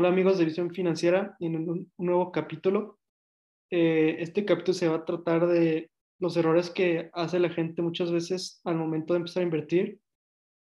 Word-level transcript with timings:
Hola 0.00 0.08
amigos 0.08 0.38
de 0.38 0.46
Visión 0.46 0.72
Financiera, 0.72 1.36
en 1.40 1.68
un, 1.68 1.92
nuevo 1.98 2.32
capítulo. 2.32 2.98
Eh, 3.70 4.16
este 4.20 4.46
capítulo 4.46 4.72
se 4.72 4.88
va 4.88 4.96
a 4.96 5.04
tratar 5.04 5.46
de 5.46 5.90
los 6.18 6.38
errores 6.38 6.70
que 6.70 7.10
hace 7.12 7.38
la 7.38 7.50
gente 7.50 7.82
muchas 7.82 8.10
veces 8.10 8.62
al 8.64 8.76
momento 8.76 9.12
de 9.12 9.18
empezar 9.18 9.42
a 9.42 9.44
invertir 9.44 10.00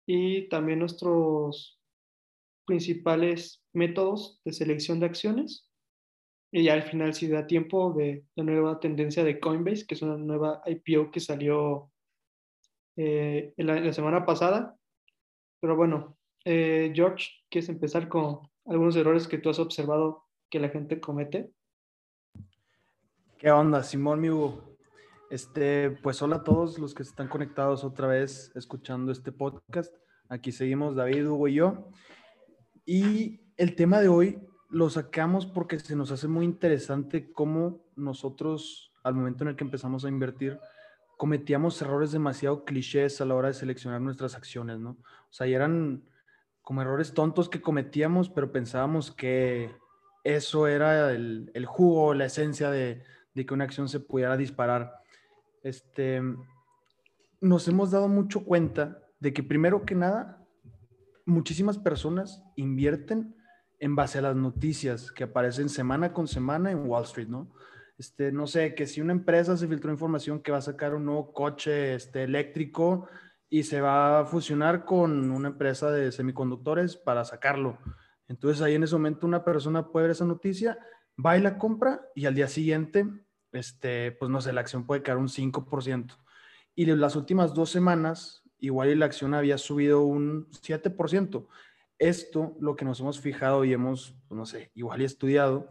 y 0.06 0.46
también 0.50 0.80
nuestros 0.80 1.80
principales 2.66 3.64
métodos 3.72 4.42
de 4.44 4.52
selección 4.52 5.00
de 5.00 5.06
acciones. 5.06 5.70
Y 6.52 6.68
al 6.68 6.82
final, 6.82 7.14
si 7.14 7.26
da 7.26 7.46
tiempo, 7.46 7.94
de 7.94 8.26
la 8.34 8.44
nueva 8.44 8.78
tendencia 8.78 9.24
de 9.24 9.40
Coinbase, 9.40 9.86
que 9.86 9.94
es 9.94 10.02
una 10.02 10.18
nueva 10.18 10.60
IPO 10.66 11.10
que 11.10 11.20
salió 11.20 11.90
eh, 12.98 13.54
la, 13.56 13.90
semana 13.94 14.26
pasada. 14.26 14.76
Pero 15.60 15.76
bueno, 15.76 16.18
eh, 16.44 16.92
George, 16.94 17.30
¿quieres 17.48 17.70
empezar 17.70 18.06
con 18.06 18.52
algunos 18.66 18.96
errores 18.96 19.28
que 19.28 19.38
tú 19.38 19.50
has 19.50 19.58
observado 19.58 20.24
que 20.50 20.60
la 20.60 20.68
gente 20.68 21.00
comete? 21.00 21.52
¿Qué 23.38 23.50
onda, 23.50 23.82
Simón, 23.82 24.20
mi 24.20 24.30
Hugo? 24.30 24.76
Este, 25.30 25.90
pues 25.90 26.22
hola 26.22 26.36
a 26.36 26.44
todos 26.44 26.78
los 26.78 26.94
que 26.94 27.02
están 27.02 27.28
conectados 27.28 27.84
otra 27.84 28.06
vez 28.06 28.52
escuchando 28.54 29.12
este 29.12 29.32
podcast. 29.32 29.94
Aquí 30.28 30.52
seguimos 30.52 30.94
David, 30.94 31.28
Hugo 31.28 31.48
y 31.48 31.54
yo. 31.54 31.88
Y 32.86 33.40
el 33.56 33.74
tema 33.74 34.00
de 34.00 34.08
hoy 34.08 34.38
lo 34.70 34.88
sacamos 34.90 35.46
porque 35.46 35.78
se 35.78 35.96
nos 35.96 36.10
hace 36.10 36.28
muy 36.28 36.44
interesante 36.44 37.32
cómo 37.32 37.84
nosotros, 37.96 38.92
al 39.02 39.14
momento 39.14 39.44
en 39.44 39.48
el 39.48 39.56
que 39.56 39.64
empezamos 39.64 40.04
a 40.04 40.08
invertir, 40.08 40.58
cometíamos 41.16 41.80
errores 41.82 42.12
demasiado 42.12 42.64
clichés 42.64 43.20
a 43.20 43.24
la 43.24 43.34
hora 43.34 43.48
de 43.48 43.54
seleccionar 43.54 44.00
nuestras 44.00 44.34
acciones, 44.34 44.78
¿no? 44.78 44.90
O 44.90 45.32
sea, 45.32 45.46
y 45.46 45.54
eran 45.54 46.04
como 46.64 46.82
errores 46.82 47.12
tontos 47.12 47.48
que 47.48 47.60
cometíamos, 47.60 48.30
pero 48.30 48.50
pensábamos 48.50 49.12
que 49.12 49.70
eso 50.24 50.66
era 50.66 51.12
el, 51.12 51.50
el 51.54 51.66
jugo, 51.66 52.14
la 52.14 52.24
esencia 52.24 52.70
de, 52.70 53.02
de, 53.34 53.46
que 53.46 53.54
una 53.54 53.64
acción 53.64 53.88
se 53.88 54.00
pudiera 54.00 54.36
disparar. 54.36 54.94
Este, 55.62 56.22
nos 57.40 57.68
hemos 57.68 57.90
dado 57.90 58.08
mucho 58.08 58.44
cuenta 58.44 58.98
de 59.20 59.34
que 59.34 59.42
primero 59.42 59.84
que 59.84 59.94
nada, 59.94 60.42
muchísimas 61.26 61.78
personas 61.78 62.42
invierten 62.56 63.36
en 63.78 63.94
base 63.94 64.18
a 64.18 64.22
las 64.22 64.36
noticias 64.36 65.12
que 65.12 65.24
aparecen 65.24 65.68
semana 65.68 66.14
con 66.14 66.26
semana 66.26 66.70
en 66.70 66.88
Wall 66.88 67.04
Street, 67.04 67.28
¿no? 67.28 67.52
Este, 67.98 68.32
no 68.32 68.46
sé, 68.46 68.74
que 68.74 68.86
si 68.86 69.02
una 69.02 69.12
empresa 69.12 69.56
se 69.56 69.68
filtró 69.68 69.92
información 69.92 70.40
que 70.40 70.50
va 70.50 70.58
a 70.58 70.62
sacar 70.62 70.94
un 70.94 71.04
nuevo 71.04 71.32
coche 71.32 71.94
este, 71.94 72.24
eléctrico, 72.24 73.08
y 73.48 73.62
se 73.62 73.80
va 73.80 74.20
a 74.20 74.24
fusionar 74.26 74.84
con 74.84 75.30
una 75.30 75.48
empresa 75.48 75.90
de 75.90 76.10
semiconductores 76.12 76.96
para 76.96 77.24
sacarlo. 77.24 77.78
Entonces 78.28 78.62
ahí 78.62 78.74
en 78.74 78.84
ese 78.84 78.94
momento 78.94 79.26
una 79.26 79.44
persona 79.44 79.90
puede 79.90 80.04
ver 80.04 80.12
esa 80.12 80.24
noticia, 80.24 80.78
va 81.24 81.36
y 81.36 81.40
la 81.40 81.58
compra 81.58 82.00
y 82.14 82.26
al 82.26 82.34
día 82.34 82.48
siguiente, 82.48 83.06
este, 83.52 84.12
pues 84.12 84.30
no 84.30 84.40
sé, 84.40 84.52
la 84.52 84.60
acción 84.60 84.86
puede 84.86 85.02
caer 85.02 85.18
un 85.18 85.28
5%. 85.28 86.18
Y 86.74 86.90
en 86.90 87.00
las 87.00 87.16
últimas 87.16 87.54
dos 87.54 87.70
semanas, 87.70 88.42
igual 88.58 88.98
la 88.98 89.06
acción 89.06 89.34
había 89.34 89.58
subido 89.58 90.02
un 90.02 90.50
7%. 90.50 91.46
Esto, 91.98 92.56
lo 92.60 92.74
que 92.74 92.84
nos 92.84 93.00
hemos 93.00 93.20
fijado 93.20 93.64
y 93.64 93.72
hemos, 93.72 94.16
pues 94.26 94.36
no 94.36 94.46
sé, 94.46 94.72
igual 94.74 95.02
y 95.02 95.04
estudiado, 95.04 95.70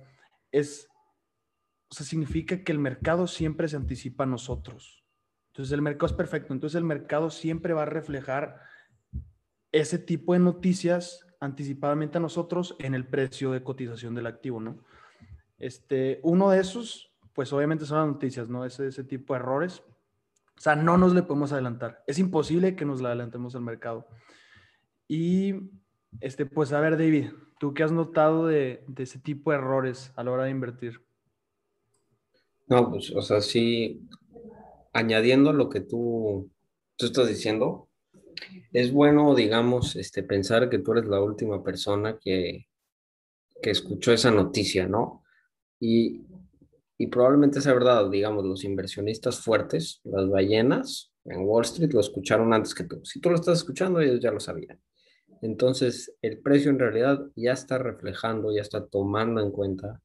es, 0.52 0.88
o 1.90 1.96
sea, 1.96 2.06
significa 2.06 2.64
que 2.64 2.72
el 2.72 2.80
mercado 2.80 3.28
siempre 3.28 3.68
se 3.68 3.76
anticipa 3.76 4.24
a 4.24 4.28
nosotros. 4.28 5.03
Entonces 5.54 5.72
el 5.72 5.84
mercado 5.84 6.08
es 6.08 6.14
perfecto. 6.14 6.52
Entonces 6.52 6.78
el 6.78 6.84
mercado 6.84 7.30
siempre 7.30 7.74
va 7.74 7.84
a 7.84 7.86
reflejar 7.86 8.60
ese 9.72 10.00
tipo 10.00 10.34
de 10.34 10.40
noticias 10.40 11.28
anticipadamente 11.40 12.18
a 12.18 12.22
nosotros 12.22 12.76
en 12.80 12.96
el 12.96 13.06
precio 13.06 13.52
de 13.52 13.62
cotización 13.62 14.16
del 14.16 14.26
activo, 14.26 14.60
¿no? 14.60 14.80
Este, 15.60 16.20
uno 16.24 16.50
de 16.50 16.60
esos, 16.60 17.14
pues 17.34 17.54
obviamente 17.54 17.86
son 17.86 18.00
las 18.00 18.08
noticias, 18.08 18.50
¿no? 18.50 18.66
Ese, 18.66 18.88
ese 18.88 19.04
tipo 19.04 19.36
de 19.36 19.42
errores. 19.42 19.84
O 20.58 20.62
sea, 20.62 20.76
no 20.76 20.98
nos 20.98 21.14
le 21.14 21.22
podemos 21.22 21.52
adelantar. 21.52 22.04
Es 22.08 22.18
imposible 22.18 22.76
que 22.76 22.86
nos 22.86 23.00
le 23.00 23.10
adelantemos 23.10 23.54
al 23.56 23.62
mercado. 23.62 24.08
Y, 25.08 25.70
este, 26.20 26.48
pues 26.48 26.74
a 26.74 26.80
ver, 26.80 26.98
David, 26.98 27.30
¿tú 27.60 27.76
qué 27.76 27.84
has 27.84 27.92
notado 27.92 28.48
de, 28.48 28.84
de 28.88 29.04
ese 29.04 29.20
tipo 29.20 29.52
de 29.52 29.58
errores 29.58 30.12
a 30.16 30.24
la 30.24 30.32
hora 30.32 30.46
de 30.46 30.50
invertir? 30.50 31.00
No, 32.66 32.90
pues, 32.90 33.12
o 33.12 33.22
sea, 33.22 33.40
sí, 33.40 34.08
añadiendo 34.94 35.52
lo 35.54 35.70
que 35.70 35.82
tú, 35.82 36.52
tú 36.96 37.06
estás 37.08 37.28
diciendo, 37.28 37.90
es 38.72 38.92
bueno, 38.92 39.36
digamos, 39.36 39.96
este, 39.96 40.24
pensar 40.24 40.70
que 40.70 40.80
tú 40.80 40.94
eres 40.94 41.06
la 41.06 41.22
última 41.22 41.64
persona 41.64 42.18
que, 42.20 42.68
que 43.62 43.72
escuchó 43.72 44.14
esa 44.14 44.32
noticia, 44.32 44.88
¿no? 44.88 45.24
Y, 45.80 46.22
y 46.98 47.08
probablemente 47.08 47.62
sea 47.62 47.74
verdad, 47.74 48.10
digamos, 48.10 48.46
los 48.46 48.64
inversionistas 48.64 49.40
fuertes, 49.40 50.02
las 50.04 50.30
ballenas 50.30 51.14
en 51.26 51.46
Wall 51.46 51.64
Street 51.64 51.92
lo 51.94 52.00
escucharon 52.00 52.54
antes 52.54 52.76
que 52.76 52.84
tú. 52.84 53.04
Si 53.04 53.20
tú 53.20 53.30
lo 53.30 53.36
estás 53.36 53.60
escuchando, 53.60 54.00
ellos 54.00 54.20
ya 54.20 54.32
lo 54.32 54.40
sabían. 54.40 54.80
Entonces, 55.42 56.16
el 56.22 56.40
precio 56.40 56.72
en 56.72 56.80
realidad 56.80 57.22
ya 57.36 57.54
está 57.54 57.78
reflejando, 57.78 58.54
ya 58.54 58.62
está 58.62 58.86
tomando 58.86 59.42
en 59.42 59.52
cuenta 59.52 60.02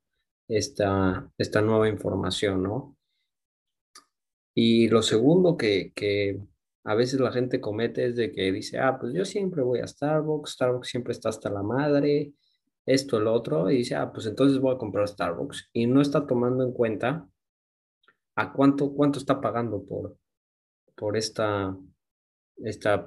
esta, 0.49 1.31
esta 1.39 1.61
nueva 1.61 1.89
información, 1.89 2.63
¿no? 2.63 2.98
Y 4.61 4.89
lo 4.89 5.03
segundo 5.03 5.57
que, 5.57 5.93
que 5.95 6.41
a 6.83 6.97
veces 6.97 7.21
la 7.21 7.31
gente 7.31 7.61
comete 7.61 8.07
es 8.07 8.17
de 8.17 8.33
que 8.33 8.51
dice, 8.51 8.81
ah, 8.81 8.99
pues 8.99 9.15
yo 9.15 9.25
siempre 9.25 9.63
voy 9.63 9.79
a 9.79 9.87
Starbucks, 9.87 10.51
Starbucks 10.55 10.89
siempre 10.89 11.13
está 11.13 11.29
hasta 11.29 11.49
la 11.49 11.63
madre, 11.63 12.33
esto, 12.85 13.19
el 13.19 13.29
otro, 13.29 13.71
y 13.71 13.77
dice, 13.77 13.95
ah, 13.95 14.11
pues 14.13 14.27
entonces 14.27 14.59
voy 14.59 14.75
a 14.75 14.79
comprar 14.79 15.07
Starbucks. 15.07 15.71
Y 15.73 15.87
no 15.87 16.01
está 16.01 16.27
tomando 16.27 16.65
en 16.65 16.73
cuenta 16.73 17.29
a 18.35 18.53
cuánto, 18.53 18.93
cuánto 18.95 19.21
está 19.21 19.41
pagando 19.41 19.85
por, 19.85 20.17
por 20.97 21.17
esta, 21.17 21.77
esta 22.57 23.07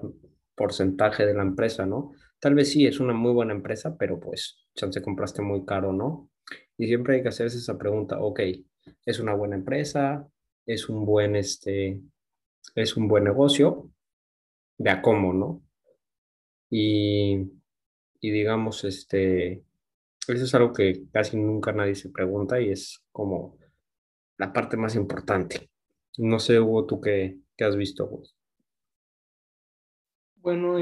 porcentaje 0.55 1.25
de 1.25 1.33
la 1.33 1.43
empresa, 1.43 1.85
¿no? 1.85 2.13
Tal 2.39 2.55
vez 2.55 2.71
sí 2.71 2.87
es 2.87 3.01
una 3.01 3.11
muy 3.11 3.33
buena 3.33 3.51
empresa, 3.51 3.97
pero 3.97 4.21
pues 4.21 4.69
chance 4.73 5.01
compraste 5.01 5.41
muy 5.41 5.65
caro, 5.65 5.91
¿no? 5.91 6.29
Y 6.77 6.87
siempre 6.87 7.15
hay 7.15 7.23
que 7.23 7.27
hacerse 7.27 7.57
esa 7.57 7.77
pregunta, 7.77 8.21
ok, 8.21 8.39
es 9.05 9.19
una 9.19 9.33
buena 9.33 9.57
empresa, 9.57 10.31
es 10.65 10.89
un 10.89 11.05
buen, 11.05 11.35
este, 11.35 12.01
es 12.75 12.97
un 12.97 13.07
buen 13.07 13.23
negocio, 13.23 13.89
de 14.77 15.01
cómo, 15.01 15.33
¿no? 15.33 15.61
Y, 16.69 17.51
y 18.19 18.31
digamos, 18.31 18.83
este, 18.83 19.63
eso 20.27 20.45
es 20.45 20.55
algo 20.55 20.73
que 20.73 21.03
casi 21.11 21.37
nunca 21.37 21.71
nadie 21.71 21.95
se 21.95 22.09
pregunta 22.09 22.59
y 22.61 22.71
es 22.71 23.03
como 23.11 23.57
la 24.37 24.53
parte 24.53 24.77
más 24.77 24.95
importante. 24.95 25.69
No 26.17 26.39
sé, 26.39 26.59
Hugo, 26.59 26.85
tú 26.85 27.01
qué, 27.01 27.39
qué 27.57 27.63
has 27.65 27.75
visto, 27.75 28.09
pues. 28.09 28.35
Bueno, 30.35 30.77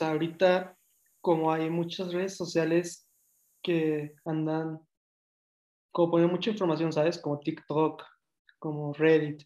ahorita 0.00 0.76
como 1.20 1.52
hay 1.52 1.70
muchas 1.70 2.12
redes 2.12 2.36
sociales 2.36 3.08
que 3.62 4.14
andan, 4.24 4.80
como 5.92 6.12
ponen 6.12 6.30
mucha 6.30 6.50
información, 6.50 6.92
¿sabes? 6.92 7.18
Como 7.18 7.40
TikTok, 7.40 8.02
como 8.60 8.92
Reddit, 8.92 9.42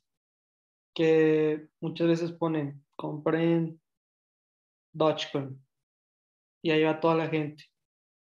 que 0.95 1.69
muchas 1.81 2.09
veces 2.09 2.33
ponen, 2.33 2.85
compren 2.97 3.81
Dogecoin 4.93 5.59
y 6.63 6.71
ahí 6.71 6.83
va 6.85 7.01
toda 7.01 7.15
la 7.15 7.29
gente. 7.29 7.65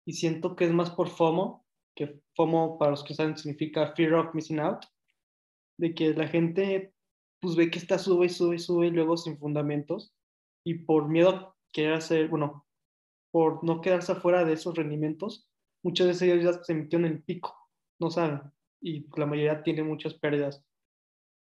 Y 0.04 0.12
siento 0.12 0.54
que 0.54 0.64
es 0.64 0.72
más 0.72 0.90
por 0.90 1.08
FOMO, 1.08 1.64
que 1.94 2.20
FOMO 2.34 2.78
para 2.78 2.90
los 2.90 3.04
que 3.04 3.14
saben 3.14 3.36
significa 3.36 3.94
Fear 3.94 4.14
of 4.14 4.34
Missing 4.34 4.60
Out, 4.60 4.84
de 5.78 5.94
que 5.94 6.12
la 6.14 6.28
gente 6.28 6.92
pues 7.40 7.56
ve 7.56 7.70
que 7.70 7.78
está 7.78 7.98
sube 7.98 8.26
y 8.26 8.28
sube 8.28 8.56
y 8.56 8.58
sube 8.58 8.86
y 8.86 8.90
luego 8.90 9.16
sin 9.16 9.36
fundamentos 9.38 10.14
y 10.64 10.74
por 10.74 11.08
miedo 11.08 11.30
a 11.30 11.56
querer 11.72 11.94
hacer, 11.94 12.28
bueno, 12.28 12.66
por 13.32 13.64
no 13.64 13.80
quedarse 13.80 14.12
afuera 14.12 14.44
de 14.44 14.52
esos 14.52 14.76
rendimientos, 14.76 15.48
muchas 15.82 16.06
veces 16.06 16.22
ellos 16.22 16.44
ya 16.44 16.62
se 16.62 16.74
metieron 16.74 17.06
en 17.06 17.12
el 17.12 17.22
pico, 17.22 17.56
no 17.98 18.10
saben, 18.10 18.42
y 18.80 19.06
la 19.16 19.26
mayoría 19.26 19.62
tiene 19.62 19.82
muchas 19.82 20.14
pérdidas 20.14 20.64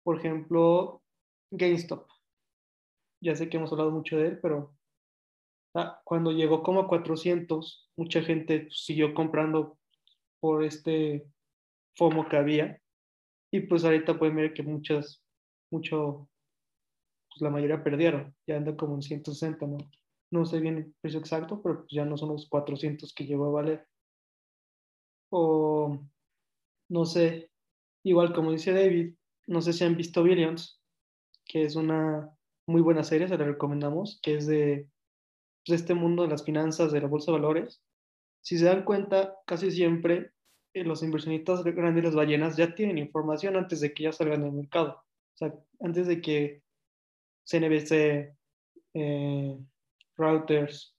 por 0.09 0.17
ejemplo, 0.21 1.03
GameStop. 1.51 2.09
Ya 3.23 3.37
sé 3.37 3.51
que 3.51 3.59
hemos 3.59 3.71
hablado 3.73 3.91
mucho 3.91 4.17
de 4.17 4.29
él, 4.29 4.39
pero 4.41 4.75
cuando 6.03 6.33
llegó 6.33 6.63
como 6.63 6.81
a 6.81 6.89
400, 6.89 7.91
mucha 7.95 8.23
gente 8.23 8.69
siguió 8.71 9.13
comprando 9.13 9.77
por 10.41 10.65
este 10.65 11.27
FOMO 11.99 12.27
que 12.27 12.39
había. 12.39 12.81
Y 13.53 13.61
pues 13.61 13.85
ahorita 13.85 14.19
pueden 14.19 14.37
ver 14.37 14.55
que 14.55 14.63
muchas, 14.63 15.23
mucho, 15.71 16.31
pues 17.29 17.43
la 17.43 17.51
mayoría 17.51 17.85
perdieron. 17.85 18.35
Ya 18.47 18.57
anda 18.57 18.75
como 18.75 18.95
en 18.95 19.03
160, 19.03 19.67
¿no? 19.67 19.77
No 20.31 20.47
sé 20.47 20.59
bien 20.61 20.79
el 20.79 20.95
precio 21.03 21.21
exacto, 21.21 21.61
pero 21.63 21.81
pues 21.81 21.91
ya 21.91 22.07
no 22.07 22.17
son 22.17 22.31
los 22.31 22.49
400 22.49 23.13
que 23.13 23.27
llegó 23.27 23.49
a 23.49 23.51
valer. 23.51 23.87
O, 25.29 26.01
no 26.89 27.05
sé, 27.05 27.51
igual 28.05 28.33
como 28.33 28.53
dice 28.53 28.73
David, 28.73 29.18
no 29.49 29.63
sé 29.63 29.73
si 29.73 29.85
han 29.85 29.97
visto 29.97 30.23
Billions, 30.23 30.81
que 31.47 31.65
es 31.65 31.75
una 31.75 32.31
muy 32.67 32.83
buena 32.83 33.03
serie, 33.03 33.29
se 33.29 33.39
la 33.39 33.47
recomendamos, 33.47 34.21
que 34.23 34.37
es 34.37 34.47
de, 34.47 34.89
pues, 35.67 35.81
este 35.81 35.95
mundo 35.95 36.23
de 36.23 36.29
las 36.29 36.45
finanzas, 36.45 36.93
de 36.93 37.01
la 37.01 37.09
bolsa 37.09 37.33
de 37.33 37.39
valores, 37.39 37.83
si 38.43 38.59
se 38.59 38.67
dan 38.67 38.85
cuenta, 38.85 39.37
casi 39.47 39.71
siempre 39.71 40.33
eh, 40.75 40.85
los 40.85 41.03
inversionistas 41.03 41.65
grandes, 41.65 42.05
las 42.05 42.15
ballenas, 42.15 42.57
ya 42.57 42.75
tienen 42.75 42.99
información 42.99 43.57
antes 43.57 43.81
de 43.81 43.93
que 43.93 44.05
ya 44.05 44.13
salgan 44.13 44.45
al 44.45 44.53
mercado. 44.53 45.03
O 45.35 45.37
sea, 45.37 45.55
antes 45.81 46.07
de 46.07 46.21
que 46.21 46.63
CNBC, 47.45 48.37
eh, 48.95 49.59
Reuters 50.17 50.95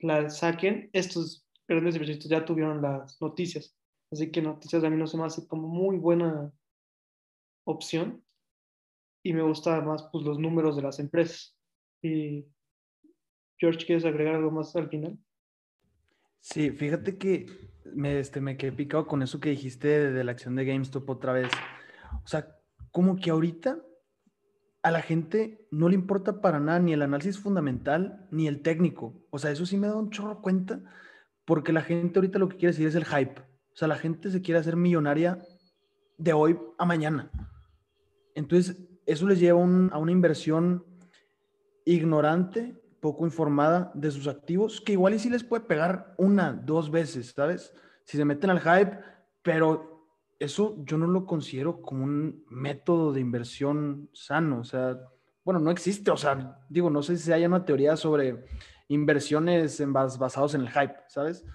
la 0.00 0.28
saquen, 0.30 0.90
estos 0.92 1.46
grandes 1.68 1.94
inversionistas 1.94 2.30
ya 2.30 2.44
tuvieron 2.44 2.82
las 2.82 3.20
noticias. 3.20 3.76
Así 4.10 4.30
que 4.30 4.42
noticias 4.42 4.82
a 4.82 4.90
mí 4.90 4.96
no 4.96 5.06
se 5.06 5.16
me 5.16 5.24
hace 5.24 5.46
como 5.46 5.68
muy 5.68 5.96
buena 5.96 6.52
opción. 7.66 8.24
Y 9.22 9.34
me 9.34 9.42
gusta 9.42 9.80
más 9.82 10.08
pues, 10.10 10.24
los 10.24 10.38
números 10.38 10.76
de 10.76 10.82
las 10.82 10.98
empresas. 10.98 11.58
Y 12.00 12.46
George, 13.58 13.84
¿quieres 13.84 14.04
agregar 14.04 14.36
algo 14.36 14.50
más 14.50 14.74
al 14.76 14.88
final? 14.88 15.18
Sí, 16.40 16.70
fíjate 16.70 17.18
que 17.18 17.46
me, 17.94 18.20
este, 18.20 18.40
me 18.40 18.56
quedé 18.56 18.72
picado 18.72 19.06
con 19.06 19.22
eso 19.22 19.40
que 19.40 19.50
dijiste 19.50 20.12
de, 20.12 20.24
la 20.24 20.32
acción 20.32 20.54
de 20.54 20.64
GameStop 20.64 21.08
otra 21.10 21.32
vez. 21.32 21.50
O 22.24 22.26
sea, 22.26 22.56
como 22.92 23.16
que 23.16 23.30
ahorita 23.30 23.82
a 24.82 24.90
la 24.92 25.02
gente 25.02 25.66
no 25.72 25.88
le 25.88 25.96
importa 25.96 26.40
para 26.40 26.60
nada 26.60 26.78
ni 26.78 26.92
el 26.92 27.02
análisis 27.02 27.38
fundamental 27.38 28.28
ni 28.30 28.46
el 28.46 28.62
técnico. 28.62 29.26
O 29.30 29.38
sea, 29.38 29.50
eso 29.50 29.66
sí 29.66 29.76
me 29.76 29.88
da 29.88 29.96
un 29.96 30.10
chorro 30.10 30.40
cuenta 30.40 30.80
porque 31.44 31.72
la 31.72 31.82
gente 31.82 32.18
ahorita 32.18 32.38
lo 32.38 32.48
que 32.48 32.56
quiere 32.56 32.72
decir 32.72 32.86
es 32.86 32.94
el 32.94 33.04
hype. 33.04 33.40
O 33.40 33.76
sea, 33.76 33.88
la 33.88 33.98
gente 33.98 34.30
se 34.30 34.40
quiere 34.40 34.60
hacer 34.60 34.76
millonaria 34.76 35.38
de 36.16 36.32
hoy 36.32 36.58
a 36.78 36.84
mañana. 36.84 37.30
Entonces, 38.36 38.76
eso 39.06 39.26
les 39.26 39.40
lleva 39.40 39.58
a 39.60 39.98
una 39.98 40.12
inversión 40.12 40.84
ignorante 41.86 42.76
poco 43.00 43.24
informada 43.24 43.90
de 43.94 44.10
sus 44.10 44.28
activos, 44.28 44.80
que 44.80 44.92
igual 44.92 45.14
y 45.14 45.18
sí 45.18 45.30
les 45.30 45.42
puede 45.42 45.64
pegar 45.64 46.14
una, 46.18 46.52
dos 46.52 46.90
veces, 46.90 47.32
¿sabes? 47.34 47.72
Si 48.04 48.16
se 48.16 48.24
meten 48.24 48.50
al 48.50 48.60
hype, 48.60 48.98
pero 49.42 50.06
eso 50.38 50.76
yo 50.84 50.98
no 50.98 51.06
lo 51.06 51.24
considero 51.24 51.80
como 51.80 52.04
un 52.04 52.44
método 52.50 53.12
de 53.12 53.20
inversión 53.20 54.10
sano, 54.12 54.60
o 54.60 54.64
sea, 54.64 54.98
bueno, 55.42 55.58
no 55.60 55.70
existe, 55.70 56.10
o 56.10 56.16
sea, 56.16 56.58
digo, 56.68 56.90
no 56.90 57.02
sé 57.02 57.16
si 57.16 57.32
haya 57.32 57.46
una 57.46 57.64
teoría 57.64 57.96
sobre 57.96 58.44
inversiones 58.88 59.80
en 59.80 59.94
basados 59.94 60.54
en 60.54 60.62
el 60.62 60.70
hype, 60.70 60.96
¿sabes? 61.08 61.46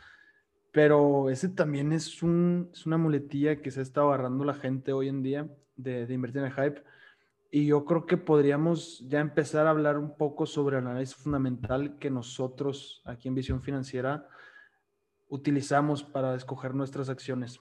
Pero 0.72 1.30
ese 1.30 1.50
también 1.50 1.92
es, 1.92 2.24
un, 2.24 2.70
es 2.74 2.88
una 2.88 2.98
muletilla 2.98 3.62
que 3.62 3.70
se 3.70 3.82
está 3.82 4.02
agarrando 4.02 4.46
la 4.46 4.54
gente 4.54 4.94
hoy 4.94 5.10
en 5.10 5.22
día 5.22 5.48
de, 5.82 6.06
de 6.06 6.14
invertir 6.14 6.42
en 6.42 6.48
el 6.48 6.54
hype 6.54 6.82
y 7.54 7.66
yo 7.66 7.84
creo 7.84 8.06
que 8.06 8.16
podríamos 8.16 9.06
ya 9.10 9.20
empezar 9.20 9.68
a 9.68 9.72
hablar 9.72 9.98
un 9.98 10.16
poco 10.16 10.46
sobre 10.46 10.78
el 10.78 10.88
análisis 10.88 11.16
fundamental 11.16 12.00
que 12.00 12.10
nosotros 12.10 13.02
aquí 13.04 13.28
en 13.28 13.36
Visión 13.36 13.62
Financiera 13.62 14.26
utilizamos 15.28 16.04
para 16.04 16.34
escoger 16.36 16.74
nuestras 16.74 17.10
acciones. 17.10 17.60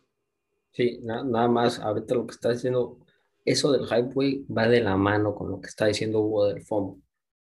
Sí, 0.71 1.01
nada 1.03 1.49
más, 1.49 1.81
ahorita 1.81 2.15
lo 2.15 2.27
que 2.27 2.33
está 2.33 2.51
diciendo, 2.51 3.01
eso 3.45 3.73
del 3.73 3.87
hype, 3.87 4.45
va 4.57 4.69
de 4.69 4.81
la 4.81 4.97
mano 4.97 5.35
con 5.35 5.51
lo 5.51 5.61
que 5.61 5.67
está 5.67 5.87
diciendo 5.87 6.21
Hugo 6.21 6.47
del 6.47 6.63
FOMO, 6.63 7.01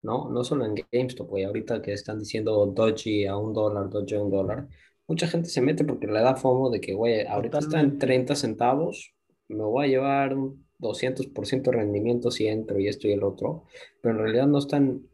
¿no? 0.01 0.31
No 0.31 0.43
solo 0.43 0.65
en 0.65 0.75
GameStop, 0.91 1.29
güey, 1.29 1.45
ahorita 1.45 1.83
que 1.83 1.93
están 1.93 2.19
diciendo 2.19 2.65
Doji 2.67 3.27
a 3.27 3.37
un 3.37 3.53
dólar, 3.53 3.91
Doji 3.91 4.15
a 4.15 4.23
un 4.23 4.31
dólar, 4.31 4.69
mucha 5.07 5.27
gente 5.27 5.51
se 5.51 5.61
mete 5.61 5.85
porque 5.85 6.07
le 6.07 6.21
da 6.21 6.35
FOMO 6.35 6.71
de 6.71 6.81
que, 6.81 6.95
güey, 6.95 7.27
ahorita 7.27 7.59
está 7.59 7.81
en 7.81 7.99
30 7.99 8.35
centavos, 8.37 9.15
me 9.53 9.65
voy 9.65 9.87
a 9.87 9.89
llevar 9.89 10.37
un 10.37 10.67
200% 10.79 11.63
de 11.63 11.73
rendimiento 11.73 12.31
si 12.31 12.47
entro 12.47 12.79
y 12.79 12.89
esto 12.89 13.09
y 13.09 13.13
el 13.13 13.23
otro, 13.23 13.65
pero 14.01 14.15
en 14.15 14.21
realidad 14.23 14.47
no 14.47 14.59
están, 14.59 15.07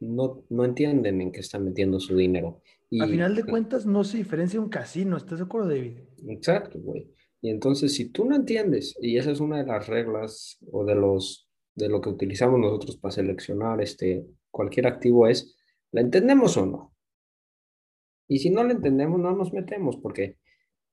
no, 0.00 0.44
no 0.48 0.64
entienden 0.64 1.20
en 1.20 1.32
qué 1.32 1.40
están 1.40 1.64
metiendo 1.64 2.00
su 2.00 2.16
dinero. 2.16 2.62
Y, 2.90 3.00
a 3.00 3.06
final 3.06 3.34
de 3.36 3.44
cuentas 3.50 3.86
no 3.86 4.04
se 4.04 4.18
diferencia 4.18 4.60
un 4.60 4.68
casino, 4.68 5.16
¿estás 5.16 5.38
de 5.38 5.44
acuerdo, 5.44 5.68
David? 5.68 5.98
Exacto, 6.28 6.78
güey. 6.80 7.08
Y 7.40 7.50
entonces, 7.50 7.94
si 7.94 8.10
tú 8.10 8.24
no 8.24 8.36
entiendes, 8.36 8.96
y 9.00 9.16
esa 9.16 9.32
es 9.32 9.40
una 9.40 9.58
de 9.58 9.66
las 9.66 9.88
reglas 9.88 10.58
o 10.70 10.84
de 10.84 10.94
los 10.94 11.48
de 11.74 11.88
lo 11.88 12.00
que 12.00 12.10
utilizamos 12.10 12.60
nosotros 12.60 12.96
para 12.96 13.12
seleccionar 13.12 13.80
este 13.80 14.26
cualquier 14.50 14.86
activo 14.86 15.26
es, 15.26 15.56
¿la 15.90 16.02
entendemos 16.02 16.56
o 16.56 16.66
no? 16.66 16.94
Y 18.28 18.38
si 18.38 18.50
no 18.50 18.62
la 18.64 18.72
entendemos, 18.72 19.18
no 19.18 19.34
nos 19.34 19.52
metemos 19.52 19.96
porque 19.96 20.38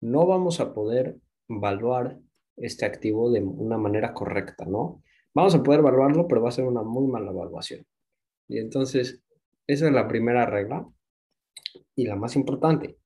no 0.01 0.25
vamos 0.25 0.59
a 0.59 0.73
poder 0.73 1.17
evaluar 1.47 2.19
este 2.59 2.85
activo 2.85 3.31
de 3.31 3.41
una 3.41 3.77
manera 3.77 4.13
correcta, 4.13 4.65
¿no? 4.65 5.03
Vamos 5.33 5.56
a 5.56 5.63
poder 5.63 5.79
evaluarlo, 5.79 6.27
pero 6.27 6.41
va 6.41 6.50
a 6.50 6.53
ser 6.53 6.65
una 6.65 6.81
muy 6.81 7.07
mala 7.07 7.31
evaluación. 7.31 7.85
Y 8.47 8.57
entonces, 8.59 9.21
esa 9.67 9.88
es 9.88 9.94
la 9.94 10.07
primera 10.07 10.45
regla 10.45 10.88
y 11.95 12.07
la 12.07 12.15
más 12.15 12.35
importante. 12.35 12.97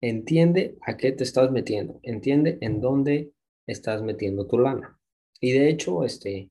Entiende 0.00 0.78
a 0.82 0.96
qué 0.96 1.12
te 1.12 1.24
estás 1.24 1.50
metiendo, 1.50 1.98
entiende 2.02 2.58
en 2.60 2.80
dónde 2.80 3.32
estás 3.66 4.02
metiendo 4.02 4.46
tu 4.46 4.58
lana. 4.58 4.98
Y 5.40 5.52
de 5.52 5.68
hecho, 5.68 6.04
este, 6.04 6.50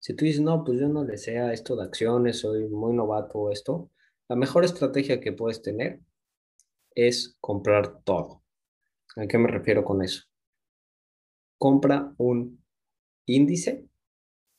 si 0.00 0.14
tú 0.14 0.24
dices, 0.24 0.40
no, 0.40 0.64
pues 0.64 0.80
yo 0.80 0.88
no 0.88 1.04
le 1.04 1.14
esto 1.14 1.76
de 1.76 1.84
acciones, 1.84 2.40
soy 2.40 2.68
muy 2.68 2.92
novato 2.92 3.50
esto, 3.50 3.90
la 4.28 4.36
mejor 4.36 4.64
estrategia 4.64 5.20
que 5.20 5.32
puedes 5.32 5.62
tener 5.62 6.00
es 6.94 7.36
comprar 7.40 8.02
todo. 8.02 8.42
¿A 9.16 9.26
qué 9.26 9.38
me 9.38 9.48
refiero 9.48 9.84
con 9.84 10.02
eso? 10.02 10.27
Compra 11.58 12.14
un 12.18 12.64
índice 13.26 13.86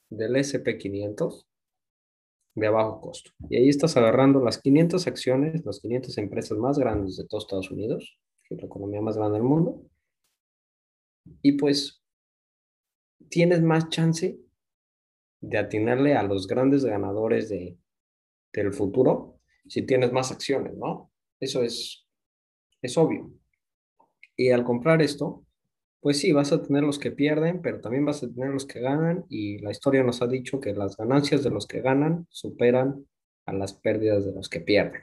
del 0.10 0.36
SP500 0.36 1.46
de 2.56 2.70
bajo 2.70 3.02
costo. 3.02 3.32
Y 3.50 3.58
ahí 3.58 3.70
estás 3.70 3.96
agarrando 3.98 4.44
las 4.44 4.62
500 4.62 5.08
acciones, 5.08 5.66
las 5.66 5.80
500 5.80 6.18
empresas 6.18 6.58
más 6.58 6.78
grandes 6.78 7.18
de 7.18 7.26
todos 7.26 7.46
Estados 7.46 7.72
Unidos, 7.72 8.20
que 8.44 8.56
es 8.56 8.62
la 8.62 8.68
economía 8.68 9.02
más 9.02 9.18
grande 9.18 9.38
del 9.38 9.48
mundo. 9.48 9.82
Y 11.42 11.54
pues 11.54 12.04
tienes 13.30 13.62
más 13.62 13.90
chance 13.90 14.40
de 15.42 15.58
atinarle 15.58 16.16
a 16.16 16.24
los 16.24 16.48
grandes 16.48 16.84
ganadores 16.84 17.50
de, 17.50 17.78
del 18.52 18.74
futuro 18.74 19.40
si 19.68 19.84
tienes 19.84 20.12
más 20.12 20.32
acciones, 20.32 20.76
¿no? 20.76 21.12
Eso 21.40 21.64
es, 21.64 22.08
es 22.82 22.98
obvio. 22.98 23.32
Y 24.36 24.50
al 24.50 24.64
comprar 24.64 25.02
esto, 25.02 25.46
pues 26.02 26.20
sí, 26.20 26.32
vas 26.32 26.52
a 26.52 26.62
tener 26.62 26.84
los 26.84 27.00
que 27.00 27.12
pierden, 27.12 27.62
pero 27.62 27.82
también 27.82 28.06
vas 28.06 28.24
a 28.24 28.30
tener 28.30 28.50
los 28.50 28.66
que 28.66 28.80
ganan 28.80 29.26
y 29.30 29.60
la 29.60 29.72
historia 29.72 30.04
nos 30.04 30.22
ha 30.22 30.28
dicho 30.28 30.60
que 30.60 30.74
las 30.74 30.96
ganancias 30.96 31.44
de 31.44 31.50
los 31.50 31.68
que 31.68 31.82
ganan 31.82 32.26
superan 32.30 33.06
a 33.46 33.54
las 33.54 33.74
pérdidas 33.74 34.26
de 34.26 34.32
los 34.32 34.48
que 34.48 34.62
pierden. 34.62 35.02